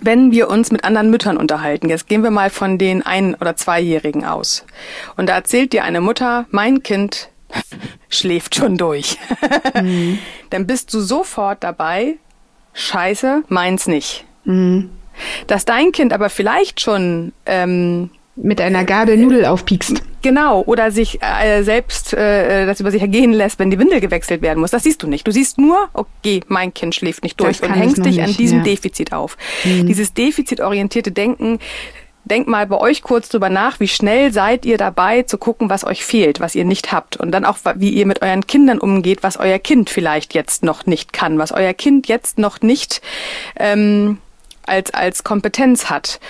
Wenn 0.01 0.33
wir 0.33 0.49
uns 0.49 0.73
mit 0.73 0.85
anderen 0.85 1.11
Müttern 1.11 1.37
unterhalten, 1.37 1.89
jetzt 1.89 2.09
gehen 2.09 2.23
wir 2.23 2.31
mal 2.31 2.51
von 2.51 2.79
den 2.79 3.03
ein- 3.05 3.35
oder 3.35 3.57
zweijährigen 3.57 4.25
aus. 4.25 4.65
Und 5.17 5.29
da 5.29 5.35
erzählt 5.35 5.73
dir 5.73 5.85
eine 5.85 6.01
Mutter, 6.01 6.47
mein 6.51 6.83
Kind 6.83 7.29
schläft 8.09 8.55
schon 8.55 8.77
durch. 8.77 9.19
Mhm. 9.81 10.19
Dann 10.51 10.67
bist 10.67 10.93
du 10.95 11.01
sofort 11.01 11.63
dabei, 11.63 12.17
scheiße, 12.73 13.43
meins 13.49 13.87
nicht. 13.87 14.25
Mhm. 14.45 14.91
Dass 15.47 15.65
dein 15.65 15.93
Kind 15.93 16.13
aber 16.13 16.31
vielleicht 16.31 16.81
schon 16.81 17.33
ähm, 17.47 18.11
mit 18.35 18.61
einer 18.61 18.85
Gabel 18.85 19.17
Nudel 19.17 19.45
aufpiekst. 19.45 20.03
Genau, 20.23 20.63
oder 20.63 20.91
sich 20.91 21.21
äh, 21.23 21.63
selbst 21.63 22.15
äh, 22.15 22.65
das 22.65 22.81
über 22.81 22.91
sich 22.91 23.03
ergehen 23.03 23.33
lässt, 23.33 23.59
wenn 23.59 23.71
die 23.71 23.79
Windel 23.79 24.01
gewechselt 24.01 24.41
werden 24.41 24.61
muss. 24.61 24.71
Das 24.71 24.85
siehst 24.85 25.03
du 25.03 25.07
nicht. 25.07 25.27
Du 25.27 25.33
siehst 25.33 25.59
nur, 25.59 25.89
okay, 25.93 26.41
mein 26.49 26.73
Kind 26.73 26.95
schläft 26.95 27.23
nicht 27.25 27.41
durch 27.41 27.63
und 27.63 27.71
hängst 27.71 27.99
dich 27.99 28.17
nicht, 28.17 28.23
an 28.23 28.33
diesem 28.33 28.59
ja. 28.59 28.65
Defizit 28.65 29.13
auf. 29.13 29.37
Mhm. 29.65 29.87
Dieses 29.87 30.15
defizitorientierte 30.15 31.11
Denken, 31.11 31.59
denkt 32.25 32.49
mal 32.49 32.67
bei 32.67 32.79
euch 32.79 33.03
kurz 33.03 33.29
drüber 33.29 33.51
nach, 33.51 33.81
wie 33.81 33.89
schnell 33.89 34.33
seid 34.33 34.65
ihr 34.65 34.79
dabei 34.79 35.25
zu 35.25 35.39
gucken, 35.39 35.71
was 35.71 35.85
euch 35.85 36.05
fehlt, 36.05 36.41
was 36.41 36.55
ihr 36.55 36.65
nicht 36.65 36.93
habt. 36.93 37.17
Und 37.17 37.33
dann 37.33 37.45
auch, 37.45 37.59
wie 37.75 37.91
ihr 37.91 38.07
mit 38.07 38.23
euren 38.23 38.47
Kindern 38.47 38.79
umgeht, 38.79 39.23
was 39.23 39.37
euer 39.37 39.59
Kind 39.59 39.91
vielleicht 39.91 40.35
jetzt 40.35 40.63
noch 40.63 40.87
nicht 40.87 41.13
kann, 41.13 41.39
was 41.39 41.53
euer 41.53 41.75
Kind 41.75 42.09
jetzt 42.09 42.39
noch 42.39 42.61
nicht 42.61 43.03
ähm, 43.57 44.19
als, 44.65 44.95
als 44.95 45.25
Kompetenz 45.25 45.91
hat. 45.91 46.21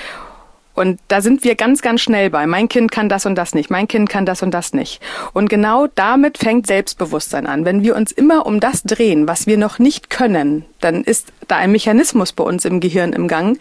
Und 0.75 1.01
da 1.09 1.21
sind 1.21 1.45
wir 1.45 1.55
ganz, 1.55 1.83
ganz 1.83 2.01
schnell 2.01 2.31
bei. 2.31 2.47
Mein 2.47 2.69
Kind 2.69 2.91
kann 2.91 3.09
das 3.09 3.27
und 3.27 3.35
das 3.35 3.55
nicht. 3.55 3.71
Mein 3.71 3.89
Kind 3.89 4.09
kann 4.09 4.25
das 4.25 4.43
und 4.43 4.53
das 4.53 4.73
nicht. 4.73 5.01
Und 5.33 5.51
genau 5.51 5.87
damit 5.95 6.39
fängt 6.39 6.67
Selbstbewusstsein 6.67 7.47
an. 7.47 7.65
Wenn 7.65 7.83
wir 7.83 7.95
uns 7.95 8.13
immer 8.13 8.47
um 8.47 8.61
das 8.61 8.83
drehen, 8.83 9.29
was 9.29 9.47
wir 9.47 9.59
noch 9.59 9.79
nicht 9.79 10.11
können, 10.11 10.65
dann 10.81 11.05
ist 11.05 11.33
da 11.49 11.57
ein 11.57 11.73
Mechanismus 11.73 12.33
bei 12.33 12.45
uns 12.45 12.65
im 12.65 12.81
Gehirn 12.81 13.13
im 13.13 13.29
Gang, 13.29 13.59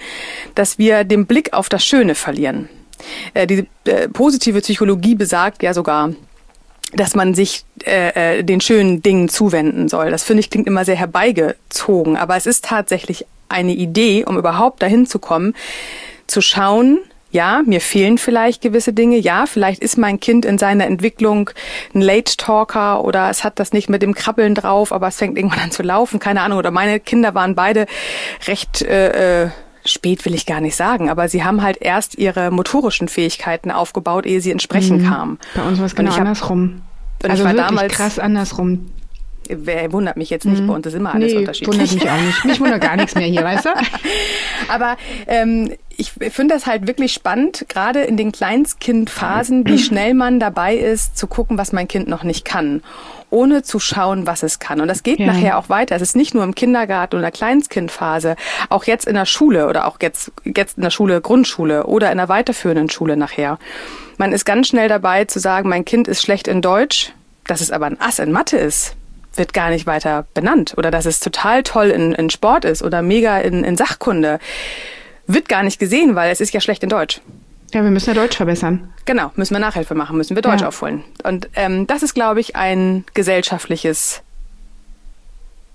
dass 0.55 0.77
wir 0.77 1.03
den 1.03 1.25
Blick 1.25 1.53
auf 1.53 1.69
das 1.69 1.83
Schöne 1.83 2.15
verlieren. 2.15 2.69
Äh, 3.33 3.47
die 3.47 3.67
äh, 3.85 4.07
positive 4.07 4.61
Psychologie 4.61 5.15
besagt 5.15 5.63
ja 5.63 5.73
sogar, 5.73 6.13
dass 6.93 7.15
man 7.15 7.33
sich 7.33 7.63
äh, 7.85 8.39
äh 8.39 8.43
den 8.43 8.61
schönen 8.61 9.01
Dingen 9.01 9.29
zuwenden 9.29 9.87
soll. 9.89 10.11
Das 10.11 10.23
finde 10.23 10.41
ich 10.41 10.49
klingt 10.49 10.67
immer 10.67 10.85
sehr 10.85 10.95
herbeigezogen, 10.95 12.17
aber 12.17 12.35
es 12.35 12.45
ist 12.45 12.65
tatsächlich 12.65 13.25
eine 13.49 13.73
Idee, 13.73 14.25
um 14.25 14.37
überhaupt 14.37 14.81
dahin 14.81 15.05
zu 15.05 15.19
kommen, 15.19 15.53
zu 16.27 16.41
schauen, 16.41 16.99
ja, 17.31 17.61
mir 17.65 17.79
fehlen 17.79 18.17
vielleicht 18.17 18.61
gewisse 18.61 18.91
Dinge. 18.91 19.17
Ja, 19.17 19.45
vielleicht 19.45 19.81
ist 19.81 19.97
mein 19.97 20.19
Kind 20.19 20.43
in 20.45 20.57
seiner 20.57 20.85
Entwicklung 20.85 21.49
ein 21.95 22.01
Late 22.01 22.35
Talker 22.35 23.03
oder 23.03 23.29
es 23.29 23.43
hat 23.43 23.57
das 23.57 23.71
nicht 23.71 23.89
mit 23.89 24.01
dem 24.01 24.13
Krabbeln 24.13 24.53
drauf, 24.53 24.91
aber 24.91 25.07
es 25.07 25.17
fängt 25.17 25.37
irgendwann 25.37 25.59
an 25.59 25.71
zu 25.71 25.81
laufen. 25.81 26.19
Keine 26.19 26.41
Ahnung. 26.41 26.59
Oder 26.59 26.71
meine 26.71 26.99
Kinder 26.99 27.33
waren 27.33 27.55
beide 27.55 27.85
recht 28.47 28.81
äh, 28.81 29.45
äh, 29.45 29.49
spät, 29.85 30.25
will 30.25 30.35
ich 30.35 30.45
gar 30.45 30.61
nicht 30.61 30.75
sagen, 30.75 31.09
aber 31.09 31.27
sie 31.29 31.43
haben 31.43 31.63
halt 31.63 31.77
erst 31.81 32.17
ihre 32.17 32.51
motorischen 32.51 33.07
Fähigkeiten 33.07 33.71
aufgebaut, 33.71 34.25
ehe 34.25 34.41
sie 34.41 34.51
ins 34.51 34.63
Sprechen 34.63 35.01
mhm. 35.01 35.09
kamen. 35.09 35.39
Bei 35.55 35.63
uns 35.63 35.79
war 35.79 35.85
es 35.85 35.95
genau 35.95 36.13
andersrum. 36.13 36.81
also 37.23 37.43
wirklich 37.45 37.65
damals, 37.65 37.93
krass 37.93 38.19
andersrum. 38.19 38.91
Wer 39.49 39.91
wundert 39.91 40.17
mich 40.17 40.29
jetzt 40.29 40.45
nicht, 40.45 40.61
mhm. 40.61 40.67
bei 40.67 40.73
uns 40.75 40.87
ist 40.87 40.93
immer 40.93 41.13
alles 41.13 41.33
nee, 41.33 41.39
unterschiedlich. 41.39 41.79
wundert 41.79 41.93
mich 41.93 42.09
auch 42.09 42.21
nicht. 42.21 42.45
Mich 42.45 42.59
wundert 42.59 42.81
gar 42.81 42.95
nichts 42.95 43.15
mehr 43.15 43.27
hier, 43.27 43.43
weißt 43.43 43.65
du? 43.65 43.69
Aber 44.69 44.97
ähm, 45.27 45.73
ich 45.97 46.11
finde 46.11 46.53
das 46.53 46.65
halt 46.65 46.87
wirklich 46.87 47.11
spannend, 47.13 47.65
gerade 47.67 48.01
in 48.01 48.17
den 48.17 48.31
Kleinstkindphasen, 48.31 49.67
wie 49.67 49.77
schnell 49.77 50.13
man 50.13 50.39
dabei 50.39 50.75
ist, 50.75 51.17
zu 51.17 51.27
gucken, 51.27 51.57
was 51.57 51.73
mein 51.73 51.87
Kind 51.87 52.07
noch 52.07 52.23
nicht 52.23 52.45
kann 52.45 52.81
ohne 53.31 53.63
zu 53.63 53.79
schauen, 53.79 54.27
was 54.27 54.43
es 54.43 54.59
kann. 54.59 54.81
Und 54.81 54.87
das 54.89 55.03
geht 55.03 55.19
ja. 55.19 55.25
nachher 55.25 55.57
auch 55.57 55.69
weiter. 55.69 55.95
Es 55.95 56.01
ist 56.01 56.15
nicht 56.15 56.35
nur 56.35 56.43
im 56.43 56.53
Kindergarten 56.53 57.17
oder 57.17 57.31
Kleinstkindphase, 57.31 58.35
auch 58.69 58.83
jetzt 58.83 59.07
in 59.07 59.15
der 59.15 59.25
Schule 59.25 59.67
oder 59.67 59.87
auch 59.87 59.97
jetzt, 60.01 60.31
jetzt 60.43 60.77
in 60.77 60.83
der 60.83 60.89
Schule, 60.91 61.21
Grundschule 61.21 61.85
oder 61.87 62.11
in 62.11 62.17
der 62.17 62.29
weiterführenden 62.29 62.89
Schule 62.89 63.17
nachher. 63.17 63.57
Man 64.17 64.33
ist 64.33 64.45
ganz 64.45 64.67
schnell 64.67 64.89
dabei 64.89 65.25
zu 65.25 65.39
sagen, 65.39 65.69
mein 65.69 65.85
Kind 65.85 66.07
ist 66.07 66.21
schlecht 66.21 66.47
in 66.47 66.61
Deutsch, 66.61 67.13
dass 67.47 67.61
es 67.61 67.71
aber 67.71 67.87
ein 67.87 67.99
Ass 67.99 68.19
in 68.19 68.31
Mathe 68.31 68.57
ist 68.57 68.95
wird 69.35 69.53
gar 69.53 69.69
nicht 69.69 69.85
weiter 69.85 70.25
benannt 70.33 70.73
oder 70.77 70.91
dass 70.91 71.05
es 71.05 71.19
total 71.19 71.63
toll 71.63 71.87
in, 71.87 72.13
in 72.13 72.29
Sport 72.29 72.65
ist 72.65 72.83
oder 72.83 73.01
mega 73.01 73.39
in, 73.39 73.63
in 73.63 73.77
Sachkunde, 73.77 74.39
wird 75.27 75.47
gar 75.47 75.63
nicht 75.63 75.79
gesehen, 75.79 76.15
weil 76.15 76.31
es 76.31 76.41
ist 76.41 76.53
ja 76.53 76.61
schlecht 76.61 76.83
in 76.83 76.89
Deutsch. 76.89 77.21
Ja, 77.73 77.83
wir 77.83 77.91
müssen 77.91 78.09
ja 78.09 78.21
Deutsch 78.21 78.35
verbessern. 78.35 78.93
Genau, 79.05 79.31
müssen 79.35 79.55
wir 79.55 79.59
Nachhilfe 79.59 79.95
machen, 79.95 80.17
müssen 80.17 80.35
wir 80.35 80.41
Deutsch 80.41 80.61
ja. 80.61 80.67
aufholen. 80.67 81.03
Und 81.23 81.49
ähm, 81.55 81.87
das 81.87 82.03
ist, 82.03 82.13
glaube 82.13 82.41
ich, 82.41 82.55
ein 82.55 83.05
gesellschaftliches 83.13 84.23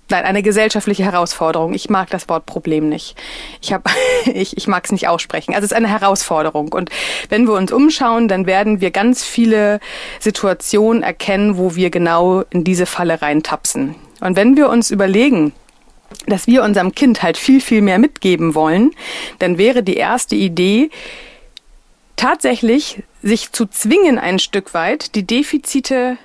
Nein, 0.09 0.23
eine 0.23 0.41
gesellschaftliche 0.41 1.03
Herausforderung. 1.03 1.73
Ich 1.73 1.89
mag 1.89 2.09
das 2.09 2.29
Wort 2.29 2.45
Problem 2.45 2.87
nicht. 2.87 3.15
Ich, 3.61 3.73
hab, 3.73 3.89
ich, 4.25 4.55
ich 4.55 4.67
mag 4.67 4.85
es 4.85 4.91
nicht 4.91 5.07
aussprechen. 5.07 5.53
Also 5.53 5.65
es 5.65 5.71
ist 5.71 5.77
eine 5.77 5.89
Herausforderung. 5.89 6.71
Und 6.71 6.89
wenn 7.29 7.45
wir 7.45 7.53
uns 7.53 7.71
umschauen, 7.71 8.27
dann 8.27 8.45
werden 8.45 8.79
wir 8.79 8.91
ganz 8.91 9.23
viele 9.23 9.79
Situationen 10.19 11.03
erkennen, 11.03 11.57
wo 11.57 11.75
wir 11.75 11.89
genau 11.89 12.43
in 12.49 12.63
diese 12.63 12.85
Falle 12.85 13.21
reintapsen. 13.21 13.95
Und 14.21 14.35
wenn 14.35 14.55
wir 14.55 14.69
uns 14.69 14.91
überlegen, 14.91 15.51
dass 16.25 16.47
wir 16.47 16.63
unserem 16.63 16.95
Kind 16.95 17.21
halt 17.21 17.37
viel, 17.37 17.59
viel 17.59 17.81
mehr 17.81 17.99
mitgeben 17.99 18.55
wollen, 18.55 18.91
dann 19.39 19.57
wäre 19.57 19.83
die 19.83 19.97
erste 19.97 20.35
Idee, 20.35 20.89
tatsächlich 22.15 23.03
sich 23.21 23.51
zu 23.51 23.65
zwingen, 23.65 24.17
ein 24.17 24.39
Stück 24.39 24.73
weit 24.73 25.15
die 25.15 25.27
Defizite 25.27 26.17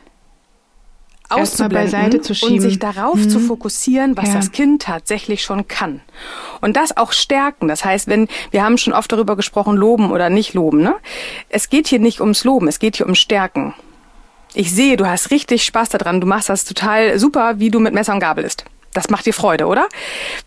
auszublenden 1.32 2.20
und 2.20 2.60
sich 2.60 2.78
darauf 2.78 3.16
mhm. 3.16 3.28
zu 3.28 3.40
fokussieren, 3.40 4.16
was 4.16 4.28
ja. 4.28 4.34
das 4.34 4.52
Kind 4.52 4.82
tatsächlich 4.82 5.42
schon 5.42 5.68
kann. 5.68 6.00
Und 6.60 6.76
das 6.76 6.96
auch 6.96 7.12
stärken. 7.12 7.68
Das 7.68 7.84
heißt, 7.84 8.08
wenn, 8.08 8.28
wir 8.50 8.62
haben 8.64 8.78
schon 8.78 8.92
oft 8.92 9.10
darüber 9.10 9.36
gesprochen, 9.36 9.76
loben 9.76 10.10
oder 10.10 10.30
nicht 10.30 10.54
loben, 10.54 10.82
ne? 10.82 10.94
Es 11.48 11.68
geht 11.68 11.88
hier 11.88 11.98
nicht 11.98 12.20
ums 12.20 12.44
Loben, 12.44 12.68
es 12.68 12.78
geht 12.78 12.96
hier 12.96 13.06
um 13.06 13.14
Stärken. 13.14 13.74
Ich 14.54 14.72
sehe, 14.72 14.96
du 14.96 15.06
hast 15.06 15.30
richtig 15.30 15.64
Spaß 15.64 15.90
daran, 15.90 16.20
du 16.20 16.26
machst 16.26 16.48
das 16.48 16.64
total 16.64 17.18
super, 17.18 17.58
wie 17.58 17.70
du 17.70 17.80
mit 17.80 17.94
Messer 17.94 18.12
und 18.12 18.20
Gabel 18.20 18.44
isst. 18.44 18.64
Das 18.92 19.08
macht 19.08 19.24
dir 19.24 19.32
Freude, 19.32 19.66
oder? 19.66 19.88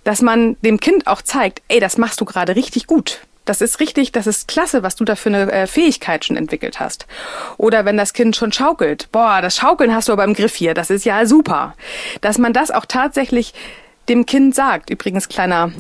Dass 0.04 0.22
man 0.22 0.58
dem 0.62 0.80
Kind 0.80 1.08
auch 1.08 1.22
zeigt, 1.22 1.64
ey, 1.68 1.80
das 1.80 1.98
machst 1.98 2.22
du 2.22 2.26
gerade 2.26 2.56
richtig 2.56 2.86
gut. 2.86 3.22
Das 3.46 3.62
ist 3.62 3.80
richtig, 3.80 4.12
das 4.12 4.28
ist 4.28 4.48
klasse, 4.48 4.84
was 4.84 4.96
du 4.96 5.06
da 5.06 5.16
für 5.16 5.30
eine 5.30 5.52
äh, 5.52 5.68
Fähigkeit 5.68 6.26
schon 6.26 6.36
entwickelt 6.36 6.80
hast. 6.80 7.06
Oder 7.58 7.86
wenn 7.86 7.96
das 7.96 8.14
Kind 8.14 8.36
schon 8.36 8.52
schaukelt, 8.52 9.08
boah, 9.12 9.42
das 9.42 9.58
Schaukeln 9.58 9.94
hast 9.94 10.10
du 10.10 10.14
aber 10.14 10.24
im 10.24 10.34
Griff 10.34 10.56
hier, 10.56 10.74
das 10.74 10.90
ist 10.90 11.06
ja 11.06 11.26
super. 11.26 11.76
Dass 12.22 12.38
man 12.38 12.54
das 12.54 12.72
auch 12.72 12.86
tatsächlich 12.86 13.54
dem 14.10 14.26
Kind 14.26 14.56
sagt. 14.56 14.90
Übrigens 14.90 15.30
kleiner 15.30 15.72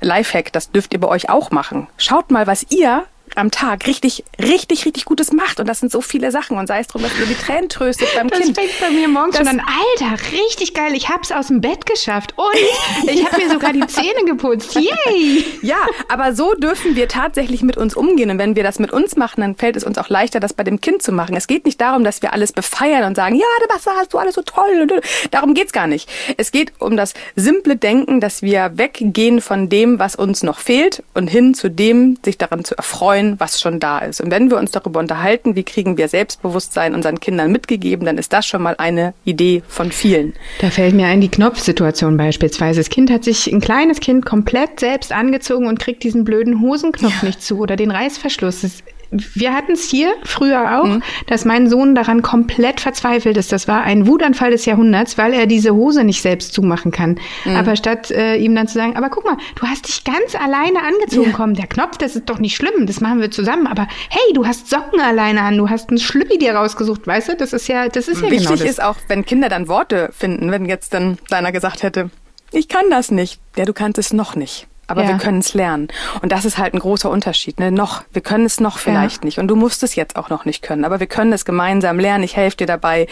Lifehack, 0.00 0.52
das 0.52 0.70
dürft 0.70 0.94
ihr 0.94 1.00
bei 1.00 1.08
euch 1.08 1.28
auch 1.28 1.50
machen. 1.50 1.88
Schaut 1.96 2.30
mal, 2.30 2.46
was 2.46 2.66
ihr 2.70 3.04
am 3.38 3.50
Tag 3.50 3.86
richtig, 3.86 4.24
richtig, 4.38 4.84
richtig 4.84 5.04
Gutes 5.04 5.32
macht. 5.32 5.60
Und 5.60 5.68
das 5.68 5.80
sind 5.80 5.90
so 5.90 6.00
viele 6.00 6.30
Sachen. 6.30 6.58
Und 6.58 6.66
sei 6.66 6.80
es 6.80 6.88
drum, 6.88 7.02
dass 7.02 7.18
ihr 7.18 7.26
die 7.26 7.34
Tränen 7.34 7.68
tröstet 7.68 8.08
beim 8.14 8.28
das 8.28 8.40
Kind. 8.40 8.56
Das 8.56 8.64
fängt 8.64 8.80
bei 8.80 8.90
mir 8.90 9.08
morgens 9.08 9.36
das 9.36 9.48
schon 9.48 9.60
an. 9.60 9.66
Alter, 10.00 10.22
richtig 10.32 10.74
geil. 10.74 10.94
Ich 10.94 11.08
hab's 11.08 11.32
aus 11.32 11.48
dem 11.48 11.60
Bett 11.60 11.86
geschafft. 11.86 12.34
Und 12.36 13.08
ich 13.10 13.24
habe 13.24 13.42
mir 13.42 13.50
sogar 13.50 13.72
die 13.72 13.86
Zähne 13.86 14.24
geputzt. 14.26 14.74
Yay! 14.74 15.44
Ja, 15.60 15.86
aber 16.08 16.34
so 16.34 16.54
dürfen 16.54 16.94
wir 16.94 17.08
tatsächlich 17.08 17.62
mit 17.62 17.76
uns 17.76 17.94
umgehen. 17.94 18.30
Und 18.30 18.38
wenn 18.38 18.56
wir 18.56 18.62
das 18.62 18.78
mit 18.78 18.92
uns 18.92 19.16
machen, 19.16 19.40
dann 19.40 19.56
fällt 19.56 19.76
es 19.76 19.84
uns 19.84 19.98
auch 19.98 20.08
leichter, 20.08 20.40
das 20.40 20.52
bei 20.52 20.62
dem 20.64 20.80
Kind 20.80 21.02
zu 21.02 21.12
machen. 21.12 21.36
Es 21.36 21.46
geht 21.46 21.64
nicht 21.66 21.80
darum, 21.80 22.04
dass 22.04 22.22
wir 22.22 22.32
alles 22.32 22.52
befeiern 22.52 23.04
und 23.04 23.16
sagen, 23.16 23.34
ja, 23.34 23.44
was 23.68 23.86
hast 23.86 24.14
du 24.14 24.18
alles 24.18 24.34
so 24.34 24.42
toll. 24.42 24.86
Darum 25.30 25.54
geht's 25.54 25.72
gar 25.72 25.86
nicht. 25.86 26.08
Es 26.36 26.52
geht 26.52 26.72
um 26.78 26.96
das 26.96 27.14
simple 27.36 27.76
Denken, 27.76 28.20
dass 28.20 28.42
wir 28.42 28.72
weggehen 28.74 29.40
von 29.40 29.68
dem, 29.68 29.98
was 29.98 30.16
uns 30.16 30.42
noch 30.42 30.58
fehlt 30.58 31.02
und 31.14 31.28
hin 31.28 31.54
zu 31.54 31.70
dem, 31.70 32.18
sich 32.24 32.38
daran 32.38 32.64
zu 32.64 32.76
erfreuen, 32.76 33.27
was 33.38 33.60
schon 33.60 33.80
da 33.80 33.98
ist. 33.98 34.20
Und 34.20 34.30
wenn 34.30 34.50
wir 34.50 34.58
uns 34.58 34.70
darüber 34.70 35.00
unterhalten, 35.00 35.56
wie 35.56 35.64
kriegen 35.64 35.96
wir 35.96 36.08
Selbstbewusstsein 36.08 36.94
unseren 36.94 37.20
Kindern 37.20 37.52
mitgegeben, 37.52 38.06
dann 38.06 38.18
ist 38.18 38.32
das 38.32 38.46
schon 38.46 38.62
mal 38.62 38.74
eine 38.78 39.14
Idee 39.24 39.62
von 39.68 39.92
vielen. 39.92 40.34
Da 40.60 40.70
fällt 40.70 40.94
mir 40.94 41.06
ein 41.06 41.20
die 41.20 41.28
Knopfsituation 41.28 42.16
beispielsweise. 42.16 42.80
Das 42.80 42.90
Kind 42.90 43.10
hat 43.10 43.24
sich, 43.24 43.46
ein 43.52 43.60
kleines 43.60 44.00
Kind, 44.00 44.24
komplett 44.24 44.80
selbst 44.80 45.12
angezogen 45.12 45.66
und 45.66 45.78
kriegt 45.78 46.02
diesen 46.02 46.24
blöden 46.24 46.60
Hosenknopf 46.60 47.22
ja. 47.22 47.28
nicht 47.28 47.42
zu 47.42 47.58
oder 47.58 47.76
den 47.76 47.90
Reißverschluss. 47.90 48.62
Das 48.62 48.82
wir 49.10 49.54
hatten 49.54 49.72
es 49.72 49.88
hier 49.88 50.12
früher 50.24 50.80
auch, 50.80 50.86
mhm. 50.86 51.02
dass 51.26 51.44
mein 51.44 51.68
Sohn 51.68 51.94
daran 51.94 52.22
komplett 52.22 52.80
verzweifelt 52.80 53.36
ist. 53.36 53.52
Das 53.52 53.66
war 53.66 53.82
ein 53.82 54.06
Wutanfall 54.06 54.50
des 54.50 54.66
Jahrhunderts, 54.66 55.16
weil 55.16 55.32
er 55.32 55.46
diese 55.46 55.74
Hose 55.74 56.04
nicht 56.04 56.20
selbst 56.20 56.52
zumachen 56.52 56.90
kann. 56.90 57.18
Mhm. 57.44 57.56
Aber 57.56 57.76
statt 57.76 58.10
äh, 58.10 58.36
ihm 58.36 58.54
dann 58.54 58.68
zu 58.68 58.74
sagen, 58.74 58.96
aber 58.96 59.08
guck 59.08 59.24
mal, 59.24 59.36
du 59.54 59.66
hast 59.66 59.88
dich 59.88 60.04
ganz 60.04 60.34
alleine 60.34 60.80
angezogen, 60.82 61.30
ja. 61.30 61.36
komm, 61.36 61.54
der 61.54 61.66
Knopf, 61.66 61.96
das 61.96 62.16
ist 62.16 62.28
doch 62.28 62.38
nicht 62.38 62.56
schlimm, 62.56 62.86
das 62.86 63.00
machen 63.00 63.20
wir 63.20 63.30
zusammen. 63.30 63.66
Aber 63.66 63.86
hey, 64.10 64.32
du 64.34 64.46
hast 64.46 64.68
Socken 64.68 65.00
alleine 65.00 65.42
an, 65.42 65.56
du 65.56 65.70
hast 65.70 65.88
einen 65.88 65.98
Schlüppi 65.98 66.38
dir 66.38 66.54
rausgesucht, 66.54 67.06
weißt 67.06 67.30
du? 67.30 67.36
Das 67.36 67.52
ist 67.52 67.68
ja, 67.68 67.88
das 67.88 68.08
ist 68.08 68.20
ja 68.20 68.30
Wichtig 68.30 68.48
genau 68.48 68.58
das. 68.58 68.68
ist 68.68 68.82
auch, 68.82 68.96
wenn 69.08 69.24
Kinder 69.24 69.48
dann 69.48 69.68
Worte 69.68 70.10
finden, 70.16 70.50
wenn 70.50 70.66
jetzt 70.66 70.92
dann 70.92 71.18
deiner 71.30 71.52
gesagt 71.52 71.82
hätte, 71.82 72.10
ich 72.52 72.68
kann 72.68 72.90
das 72.90 73.10
nicht. 73.10 73.40
Ja, 73.56 73.64
du 73.64 73.72
kannst 73.72 73.98
es 73.98 74.12
noch 74.12 74.34
nicht 74.34 74.66
aber 74.88 75.02
ja. 75.02 75.10
wir 75.10 75.18
können 75.18 75.38
es 75.38 75.54
lernen. 75.54 75.88
Und 76.22 76.32
das 76.32 76.44
ist 76.44 76.58
halt 76.58 76.74
ein 76.74 76.80
großer 76.80 77.10
Unterschied. 77.10 77.60
Ne? 77.60 77.70
Noch, 77.70 78.02
wir 78.12 78.22
können 78.22 78.46
es 78.46 78.58
noch 78.58 78.78
vielleicht 78.78 79.22
ja. 79.22 79.26
nicht. 79.26 79.38
Und 79.38 79.48
du 79.48 79.54
musst 79.54 79.82
es 79.82 79.94
jetzt 79.94 80.16
auch 80.16 80.30
noch 80.30 80.46
nicht 80.46 80.62
können, 80.62 80.84
aber 80.84 80.98
wir 80.98 81.06
können 81.06 81.32
es 81.32 81.44
gemeinsam 81.44 82.00
lernen. 82.00 82.24
Ich 82.24 82.36
helfe 82.36 82.56
dir 82.56 82.66
dabei. 82.66 83.06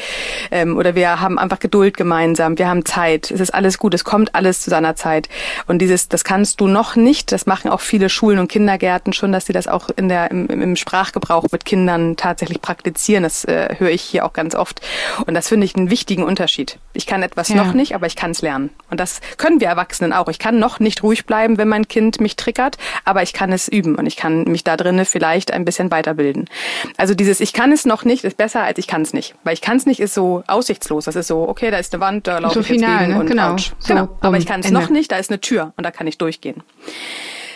Ähm, 0.50 0.76
oder 0.76 0.94
wir 0.94 1.20
haben 1.20 1.38
einfach 1.38 1.58
Geduld 1.58 1.96
gemeinsam. 1.96 2.58
Wir 2.58 2.68
haben 2.68 2.84
Zeit. 2.84 3.30
Es 3.30 3.40
ist 3.40 3.54
alles 3.54 3.78
gut. 3.78 3.94
Es 3.94 4.04
kommt 4.04 4.34
alles 4.34 4.62
zu 4.62 4.70
seiner 4.70 4.96
Zeit. 4.96 5.28
Und 5.66 5.78
dieses, 5.80 6.08
das 6.08 6.24
kannst 6.24 6.60
du 6.60 6.66
noch 6.66 6.96
nicht. 6.96 7.30
Das 7.30 7.46
machen 7.46 7.70
auch 7.70 7.80
viele 7.80 8.08
Schulen 8.08 8.38
und 8.38 8.48
Kindergärten 8.48 9.12
schon, 9.12 9.30
dass 9.30 9.46
sie 9.46 9.52
das 9.52 9.68
auch 9.68 9.90
in 9.94 10.08
der, 10.08 10.30
im, 10.30 10.48
im 10.48 10.76
Sprachgebrauch 10.76 11.44
mit 11.52 11.66
Kindern 11.66 12.16
tatsächlich 12.16 12.62
praktizieren. 12.62 13.22
Das 13.22 13.44
äh, 13.44 13.76
höre 13.78 13.90
ich 13.90 14.02
hier 14.02 14.24
auch 14.24 14.32
ganz 14.32 14.54
oft. 14.54 14.80
Und 15.26 15.34
das 15.34 15.48
finde 15.48 15.66
ich 15.66 15.76
einen 15.76 15.90
wichtigen 15.90 16.24
Unterschied. 16.24 16.78
Ich 16.94 17.06
kann 17.06 17.22
etwas 17.22 17.48
ja. 17.48 17.56
noch 17.56 17.74
nicht, 17.74 17.94
aber 17.94 18.06
ich 18.06 18.16
kann 18.16 18.30
es 18.30 18.40
lernen. 18.40 18.70
Und 18.90 18.98
das 18.98 19.20
können 19.36 19.60
wir 19.60 19.68
Erwachsenen 19.68 20.14
auch. 20.14 20.28
Ich 20.28 20.38
kann 20.38 20.58
noch 20.58 20.80
nicht 20.80 21.02
ruhig 21.02 21.26
bleiben, 21.26 21.58
wenn 21.58 21.65
wenn 21.66 21.70
mein 21.70 21.88
Kind 21.88 22.20
mich 22.20 22.36
triggert, 22.36 22.78
aber 23.04 23.22
ich 23.22 23.32
kann 23.32 23.52
es 23.52 23.68
üben 23.68 23.96
und 23.96 24.06
ich 24.06 24.16
kann 24.16 24.44
mich 24.44 24.62
da 24.64 24.76
drinnen 24.76 25.04
vielleicht 25.04 25.52
ein 25.52 25.64
bisschen 25.64 25.90
weiterbilden. 25.90 26.48
Also 26.96 27.14
dieses 27.14 27.40
Ich 27.40 27.52
kann 27.52 27.72
es 27.72 27.84
noch 27.84 28.04
nicht 28.04 28.24
ist 28.24 28.36
besser 28.36 28.62
als 28.62 28.78
ich 28.78 28.86
kann 28.86 29.02
es 29.02 29.12
nicht. 29.12 29.34
Weil 29.44 29.54
ich 29.54 29.60
kann 29.60 29.76
es 29.76 29.86
nicht 29.86 30.00
ist 30.00 30.14
so 30.14 30.42
aussichtslos. 30.46 31.06
Das 31.06 31.16
ist 31.16 31.26
so, 31.26 31.48
okay, 31.48 31.70
da 31.70 31.78
ist 31.78 31.92
eine 31.92 32.00
Wand, 32.00 32.26
da 32.26 32.38
laufe 32.38 32.54
so 32.54 32.60
ich 32.60 32.66
final, 32.66 32.90
jetzt 32.90 33.00
gegen 33.00 33.12
ne? 33.14 33.20
und 33.20 33.26
genau. 33.26 33.54
ouch. 33.54 33.72
So, 33.78 33.94
genau. 33.94 34.08
Aber 34.20 34.36
ich 34.38 34.46
kann 34.46 34.60
es 34.60 34.70
noch 34.70 34.88
nicht, 34.88 35.10
da 35.10 35.16
ist 35.16 35.30
eine 35.30 35.40
Tür 35.40 35.72
und 35.76 35.84
da 35.84 35.90
kann 35.90 36.06
ich 36.06 36.18
durchgehen. 36.18 36.62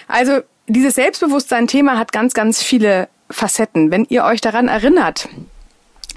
Also 0.09 0.41
dieses 0.67 0.95
Selbstbewusstsein-Thema 0.95 1.99
hat 1.99 2.13
ganz, 2.13 2.35
ganz 2.35 2.63
viele 2.63 3.09
Facetten. 3.31 3.91
Wenn 3.91 4.07
ihr 4.09 4.25
euch 4.25 4.41
daran 4.41 4.69
erinnert, 4.69 5.29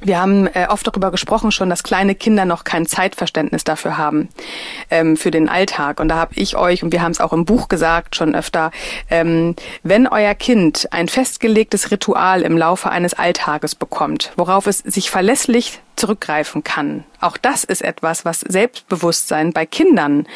wir 0.02 0.20
haben 0.20 0.48
äh, 0.48 0.68
oft 0.70 0.86
darüber 0.88 1.12
gesprochen 1.12 1.52
schon, 1.52 1.70
dass 1.70 1.84
kleine 1.84 2.16
Kinder 2.16 2.46
noch 2.46 2.64
kein 2.64 2.86
Zeitverständnis 2.86 3.64
dafür 3.64 3.98
haben, 3.98 4.30
ähm, 4.90 5.18
für 5.18 5.32
den 5.32 5.50
Alltag. 5.50 6.00
Und 6.00 6.10
da 6.10 6.16
habe 6.16 6.34
ich 6.36 6.56
euch, 6.56 6.84
und 6.84 6.92
wir 6.92 7.02
haben 7.02 7.12
es 7.12 7.20
auch 7.20 7.34
im 7.34 7.46
Buch 7.46 7.68
gesagt 7.68 8.16
schon 8.16 8.36
öfter, 8.36 8.72
ähm, 9.10 9.56
wenn 9.84 10.08
euer 10.08 10.36
Kind 10.36 10.88
ein 10.92 11.08
festgelegtes 11.08 11.92
Ritual 11.92 12.42
im 12.42 12.58
Laufe 12.58 12.90
eines 12.90 13.14
Alltages 13.14 13.76
bekommt, 13.76 14.32
worauf 14.36 14.68
es 14.68 14.80
sich 14.80 15.10
verlässlich 15.10 15.80
zurückgreifen 15.96 16.64
kann. 16.64 17.04
Auch 17.22 17.38
das 17.38 17.64
ist 17.64 17.82
etwas, 17.82 18.26
was 18.26 18.42
Selbstbewusstsein 18.42 19.54
bei 19.54 19.66
Kindern 19.66 20.28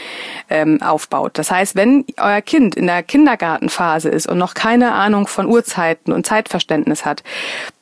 ähm, 0.50 0.82
aufbaut. 0.82 1.38
Das 1.38 1.52
heißt, 1.52 1.76
wenn 1.76 2.06
euer 2.18 2.42
Kind 2.42 2.76
in 2.76 2.88
der 2.88 3.04
Kindergartenphase 3.04 4.08
ist 4.08 4.28
und 4.28 4.38
noch 4.38 4.54
keine 4.54 4.94
Ahnung 4.94 5.28
von 5.28 5.48
Uhrzeiten 5.48 6.14
und 6.14 6.26
Zeitverständnis 6.26 7.04
hat, 7.04 7.24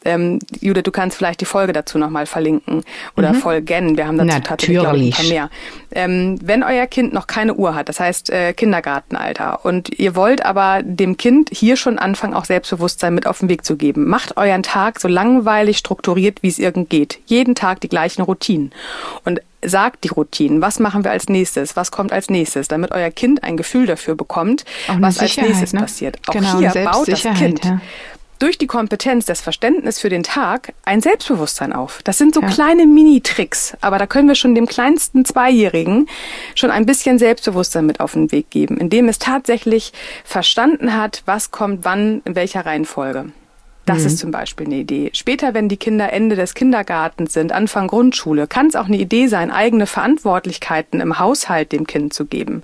ähm, 0.05 0.39
Judith, 0.59 0.83
du 0.83 0.91
kannst 0.91 1.17
vielleicht 1.17 1.41
die 1.41 1.45
Folge 1.45 1.73
dazu 1.73 1.97
nochmal 1.97 2.25
verlinken 2.25 2.83
oder 3.17 3.33
mhm. 3.33 3.37
folgen. 3.37 3.97
Wir 3.97 4.07
haben 4.07 4.17
dazu 4.17 4.27
Natürlich. 4.27 4.47
tatsächlich 4.47 4.79
glaube 4.79 4.97
ich, 4.97 5.05
ein 5.05 5.11
paar 5.11 5.25
mehr. 5.25 5.49
Ähm, 5.91 6.39
wenn 6.41 6.63
euer 6.63 6.87
Kind 6.87 7.13
noch 7.13 7.27
keine 7.27 7.55
Uhr 7.55 7.75
hat, 7.75 7.89
das 7.89 7.99
heißt 7.99 8.29
äh, 8.29 8.53
Kindergartenalter, 8.53 9.65
und 9.65 9.89
ihr 9.97 10.15
wollt 10.15 10.45
aber 10.45 10.81
dem 10.83 11.17
Kind 11.17 11.49
hier 11.51 11.75
schon 11.77 11.99
anfangen, 11.99 12.33
auch 12.33 12.45
Selbstbewusstsein 12.45 13.13
mit 13.13 13.27
auf 13.27 13.39
den 13.39 13.49
Weg 13.49 13.65
zu 13.65 13.75
geben, 13.75 14.07
macht 14.07 14.37
euren 14.37 14.63
Tag 14.63 14.99
so 14.99 15.07
langweilig 15.07 15.77
strukturiert, 15.77 16.43
wie 16.43 16.49
es 16.49 16.59
irgend 16.59 16.89
geht. 16.89 17.19
Jeden 17.25 17.55
Tag 17.55 17.64
die 17.73 17.89
gleichen 17.89 18.21
Routinen. 18.21 18.71
Und 19.23 19.41
sagt 19.63 20.03
die 20.03 20.09
Routinen. 20.09 20.61
Was 20.61 20.79
machen 20.79 21.03
wir 21.03 21.11
als 21.11 21.27
nächstes? 21.27 21.75
Was 21.75 21.89
kommt 21.89 22.11
als 22.11 22.29
nächstes? 22.29 22.67
Damit 22.67 22.91
euer 22.91 23.09
Kind 23.09 23.43
ein 23.43 23.57
Gefühl 23.57 23.87
dafür 23.87 24.13
bekommt, 24.15 24.63
was 24.99 25.17
als 25.17 25.37
nächstes 25.37 25.73
ne? 25.73 25.79
passiert. 25.81 26.19
Auch 26.27 26.33
genau, 26.33 26.59
hier 26.59 26.71
baut 26.85 27.07
das 27.11 27.23
Kind 27.23 27.65
ja 27.65 27.81
durch 28.39 28.57
die 28.57 28.67
Kompetenz, 28.67 29.25
das 29.25 29.41
Verständnis 29.41 29.99
für 29.99 30.09
den 30.09 30.23
Tag 30.23 30.73
ein 30.83 31.01
Selbstbewusstsein 31.01 31.73
auf. 31.73 32.01
Das 32.03 32.17
sind 32.17 32.33
so 32.33 32.41
ja. 32.41 32.47
kleine 32.47 32.85
Mini-Tricks, 32.85 33.77
aber 33.81 33.97
da 33.97 34.07
können 34.07 34.27
wir 34.27 34.35
schon 34.35 34.55
dem 34.55 34.65
kleinsten 34.65 35.25
Zweijährigen 35.25 36.07
schon 36.53 36.71
ein 36.71 36.85
bisschen 36.85 37.17
Selbstbewusstsein 37.17 37.85
mit 37.85 37.99
auf 37.99 38.13
den 38.13 38.31
Weg 38.31 38.49
geben, 38.49 38.77
indem 38.77 39.07
es 39.07 39.19
tatsächlich 39.19 39.93
verstanden 40.23 40.95
hat, 40.97 41.23
was 41.25 41.51
kommt 41.51 41.85
wann, 41.85 42.21
in 42.25 42.35
welcher 42.35 42.65
Reihenfolge. 42.65 43.31
Das 43.85 43.99
mhm. 43.99 44.07
ist 44.07 44.17
zum 44.17 44.31
Beispiel 44.31 44.65
eine 44.65 44.75
Idee. 44.75 45.11
Später, 45.13 45.53
wenn 45.53 45.69
die 45.69 45.77
Kinder 45.77 46.11
Ende 46.11 46.35
des 46.35 46.53
Kindergartens 46.53 47.33
sind, 47.33 47.51
Anfang 47.51 47.87
Grundschule, 47.87 48.47
kann 48.47 48.67
es 48.67 48.75
auch 48.75 48.85
eine 48.85 48.97
Idee 48.97 49.27
sein, 49.27 49.51
eigene 49.51 49.85
Verantwortlichkeiten 49.85 51.01
im 51.01 51.19
Haushalt 51.19 51.71
dem 51.71 51.85
Kind 51.85 52.13
zu 52.13 52.25
geben. 52.25 52.63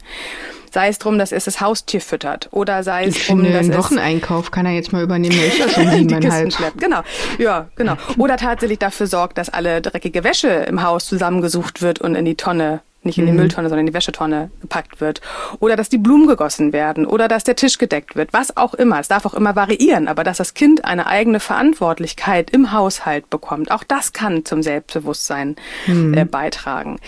Sei 0.74 0.88
es 0.88 1.00
drum, 1.00 1.20
dass 1.20 1.34
es 1.34 1.46
das 1.46 1.60
Haustier 1.60 2.00
füttert 2.00 2.48
oder 2.52 2.82
sei 2.84 3.04
es 3.06 3.18
ich 3.18 3.28
drum, 3.28 3.42
finde, 3.42 3.54
dass 3.54 3.68
den 3.68 3.78
Wocheneinkauf 3.78 4.52
kann 4.52 4.66
er 4.66 4.72
jetzt 4.72 4.94
mal 4.94 5.04
übernehmen, 5.04 5.36
der 5.36 5.48
ist 5.48 5.60
ja 5.60 5.70
schon 5.70 5.90
siebeneinhalb. 5.98 6.78
Genau, 6.78 7.02
ja, 7.38 7.68
genau. 7.76 7.98
Oder 8.18 8.38
tatsächlich 8.38 8.80
dafür 8.80 9.08
sorgt, 9.08 9.38
dass 9.38 9.50
alle 9.50 9.82
dreckige 9.82 10.24
Wäsche 10.24 10.48
im 10.48 10.82
Haus 10.82 11.08
zusammengesucht 11.08 11.82
wird 11.82 12.00
und 12.00 12.16
in 12.16 12.24
die 12.24 12.36
Tonne 12.36 12.82
nicht 13.04 13.18
in 13.18 13.26
die 13.26 13.32
mhm. 13.32 13.40
Mülltonne, 13.40 13.70
sondern 13.70 13.88
in 13.88 13.92
die 13.92 13.94
Wäschetonne 13.94 14.52
gepackt 14.62 15.02
wird. 15.02 15.22
Oder 15.60 15.76
dass 15.76 15.90
die 15.90 15.98
Blumen 15.98 16.28
gegossen 16.28 16.74
werden 16.74 17.06
oder 17.06 17.28
dass 17.28 17.44
der 17.44 17.56
Tisch 17.56 17.78
gedeckt 17.78 18.16
wird. 18.16 18.34
Was 18.34 18.58
auch 18.58 18.74
immer. 18.74 19.00
Es 19.00 19.08
darf 19.08 19.26
auch 19.26 19.34
immer 19.34 19.56
variieren, 19.56 20.08
aber 20.08 20.24
dass 20.24 20.38
das 20.38 20.54
Kind 20.54 20.86
eine 20.86 21.08
eigene 21.08 21.40
Verantwortlichkeit 21.40 22.52
im 22.52 22.72
Haushalt 22.72 23.30
bekommt, 23.30 23.72
auch 23.72 23.84
das 23.84 24.14
kann 24.14 24.46
zum 24.46 24.62
Selbstbewusstsein 24.64 25.56
mhm. 25.88 26.14
äh, 26.14 26.26
beitragen. 26.26 27.00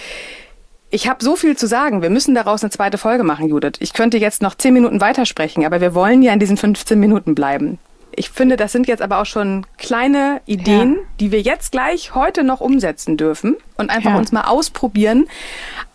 Ich 0.89 1.07
habe 1.07 1.23
so 1.23 1.35
viel 1.35 1.57
zu 1.57 1.65
sagen. 1.65 2.03
Wir 2.03 2.11
müssen 2.11 2.35
daraus 2.35 2.63
eine 2.63 2.69
zweite 2.69 2.99
Folge 2.99 3.23
machen, 3.23 3.49
Judith. 3.49 3.73
Ich 3.79 3.93
könnte 3.93 4.17
jetzt 4.17 4.43
noch 4.43 4.53
zehn 4.53 4.75
Minuten 4.75 5.01
weitersprechen, 5.01 5.65
aber 5.65 5.81
wir 5.81 5.95
wollen 5.95 6.21
ja 6.21 6.31
in 6.33 6.39
diesen 6.39 6.55
15 6.55 6.99
Minuten 6.99 7.33
bleiben. 7.33 7.79
Ich 8.15 8.29
finde, 8.29 8.57
das 8.57 8.71
sind 8.71 8.87
jetzt 8.87 9.01
aber 9.01 9.19
auch 9.19 9.25
schon 9.25 9.65
kleine 9.77 10.41
Ideen, 10.45 10.95
ja. 10.95 11.01
die 11.19 11.31
wir 11.31 11.41
jetzt 11.41 11.71
gleich 11.71 12.15
heute 12.15 12.43
noch 12.43 12.61
umsetzen 12.61 13.17
dürfen 13.17 13.57
und 13.77 13.89
einfach 13.89 14.11
ja. 14.11 14.17
uns 14.17 14.31
mal 14.31 14.45
ausprobieren, 14.45 15.27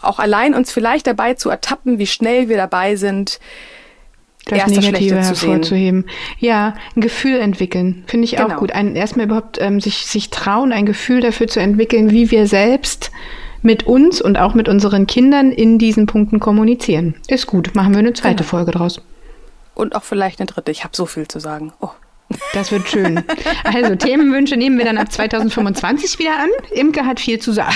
auch 0.01 0.19
allein 0.19 0.55
uns 0.55 0.73
vielleicht 0.73 1.07
dabei 1.07 1.35
zu 1.35 1.51
ertappen, 1.51 1.99
wie 1.99 2.07
schnell 2.07 2.49
wir 2.49 2.57
dabei 2.57 2.97
sind, 2.97 3.41
das 4.47 4.61
erste 4.61 4.81
Negative 4.81 5.17
hervorzuheben. 5.17 6.07
Ja, 6.39 6.75
ein 6.97 7.01
Gefühl 7.01 7.39
entwickeln, 7.39 8.05
finde 8.07 8.25
ich 8.25 8.37
genau. 8.37 8.55
auch 8.55 8.57
gut. 8.57 8.73
Ein, 8.73 8.97
erstmal 8.97 9.27
überhaupt 9.27 9.61
ähm, 9.61 9.81
sich, 9.81 10.07
sich 10.07 10.31
trauen, 10.31 10.73
ein 10.73 10.87
Gefühl 10.87 11.21
dafür 11.21 11.49
zu 11.49 11.61
entwickeln, 11.61 12.11
wie 12.11 12.31
wir 12.31 12.47
selbst 12.47 13.11
mit 13.63 13.87
uns 13.87 14.21
und 14.21 14.39
auch 14.39 14.55
mit 14.55 14.69
unseren 14.69 15.07
Kindern 15.07 15.53
in 15.53 15.79
diesen 15.79 16.07
Punkten 16.07 16.41
kommunizieren. 16.41 17.15
Ist 17.29 17.47
gut. 17.47 17.75
Machen 17.75 17.93
wir 17.93 17.99
eine 17.99 18.13
zweite 18.13 18.37
genau. 18.37 18.49
Folge 18.49 18.71
draus. 18.71 19.01
Und 19.75 19.95
auch 19.95 20.05
vielleicht 20.05 20.41
eine 20.41 20.47
dritte. 20.47 20.71
Ich 20.71 20.85
habe 20.85 20.97
so 20.97 21.07
viel 21.07 21.29
zu 21.29 21.41
sagen. 21.41 21.73
Oh. 21.81 21.91
Das 22.53 22.73
wird 22.73 22.89
schön. 22.89 23.23
Also 23.65 23.95
Themenwünsche 23.97 24.57
nehmen 24.57 24.79
wir 24.79 24.85
dann 24.85 24.99
ab 24.99 25.11
2025 25.11 26.19
wieder 26.19 26.39
an. 26.39 26.49
Imke 26.73 27.05
hat 27.05 27.21
viel 27.21 27.39
zu 27.39 27.53
sagen. 27.53 27.75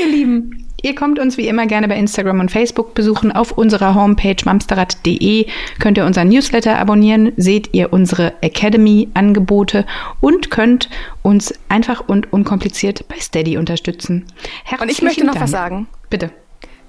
Ihr 0.00 0.08
Lieben, 0.08 0.70
Ihr 0.82 0.94
kommt 0.94 1.18
uns 1.18 1.36
wie 1.36 1.46
immer 1.46 1.66
gerne 1.66 1.88
bei 1.88 1.96
Instagram 1.96 2.40
und 2.40 2.50
Facebook 2.50 2.94
besuchen. 2.94 3.32
Auf 3.32 3.52
unserer 3.52 3.94
Homepage 3.94 4.36
mamsterrad.de 4.44 5.46
könnt 5.78 5.98
ihr 5.98 6.06
unseren 6.06 6.28
Newsletter 6.28 6.78
abonnieren, 6.78 7.32
seht 7.36 7.74
ihr 7.74 7.92
unsere 7.92 8.32
Academy-Angebote 8.40 9.84
und 10.20 10.50
könnt 10.50 10.88
uns 11.22 11.52
einfach 11.68 12.08
und 12.08 12.32
unkompliziert 12.32 13.06
bei 13.08 13.16
Steady 13.18 13.58
unterstützen. 13.58 14.24
Herzlichen 14.64 14.82
und 14.82 14.90
ich 14.90 15.02
möchte 15.02 15.24
noch 15.26 15.34
Dank. 15.34 15.44
was 15.44 15.50
sagen. 15.50 15.88
Bitte. 16.08 16.30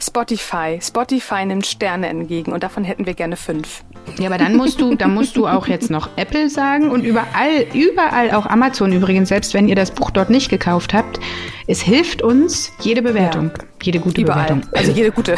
Spotify. 0.01 0.79
Spotify 0.81 1.45
nimmt 1.45 1.65
Sterne 1.65 2.07
entgegen 2.07 2.51
und 2.51 2.63
davon 2.63 2.83
hätten 2.83 3.05
wir 3.05 3.13
gerne 3.13 3.35
fünf. 3.35 3.83
Ja, 4.17 4.27
aber 4.27 4.37
dann 4.37 4.55
musst 4.55 4.81
du, 4.81 4.95
dann 4.95 5.13
musst 5.13 5.37
du 5.37 5.47
auch 5.47 5.67
jetzt 5.67 5.89
noch 5.89 6.09
Apple 6.15 6.49
sagen 6.49 6.89
und 6.89 7.03
überall, 7.03 7.65
überall 7.73 8.31
auch 8.31 8.45
Amazon 8.45 8.91
übrigens, 8.91 9.29
selbst 9.29 9.53
wenn 9.53 9.67
ihr 9.67 9.75
das 9.75 9.91
Buch 9.91 10.11
dort 10.11 10.29
nicht 10.29 10.49
gekauft 10.49 10.93
habt. 10.93 11.19
Es 11.67 11.81
hilft 11.81 12.21
uns 12.21 12.71
jede 12.79 13.01
Bewertung, 13.01 13.51
ja. 13.55 13.63
jede 13.83 13.99
gute 13.99 14.21
überall. 14.21 14.47
Bewertung. 14.47 14.69
Also 14.73 14.91
jede 14.91 15.11
gute. 15.11 15.35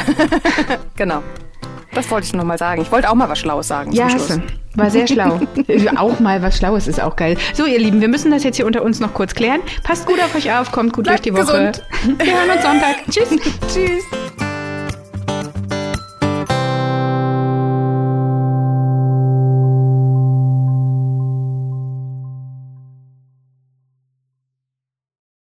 genau. 0.96 1.22
Das 1.94 2.10
wollte 2.10 2.26
ich 2.26 2.34
nur 2.34 2.44
mal 2.44 2.58
sagen. 2.58 2.82
Ich 2.82 2.92
wollte 2.92 3.10
auch 3.10 3.16
mal 3.16 3.30
was 3.30 3.40
Schlaues 3.40 3.68
sagen. 3.68 3.92
Ja, 3.92 4.06
hast. 4.06 4.40
War 4.76 4.90
sehr 4.90 5.08
schlau. 5.08 5.40
auch 5.96 6.20
mal 6.20 6.42
was 6.42 6.58
Schlaues 6.58 6.88
ist 6.88 7.02
auch 7.02 7.16
geil. 7.16 7.38
So, 7.54 7.66
ihr 7.66 7.80
Lieben, 7.80 8.02
wir 8.02 8.08
müssen 8.08 8.32
das 8.32 8.44
jetzt 8.44 8.56
hier 8.56 8.66
unter 8.66 8.84
uns 8.84 9.00
noch 9.00 9.14
kurz 9.14 9.36
klären. 9.36 9.62
Passt 9.84 10.06
gut 10.08 10.20
auf 10.22 10.34
euch 10.36 10.52
auf, 10.52 10.72
kommt 10.72 10.94
gut 10.94 11.06
Bleibt 11.06 11.26
durch 11.26 11.36
die 11.36 11.42
Woche. 11.42 11.72
Gesund. 11.72 11.84
Wir 12.18 12.34
hören 12.34 12.50
uns 12.50 12.64
Sonntag. 12.64 12.96
Tschüss. 13.10 13.30
Tschüss. 13.72 14.53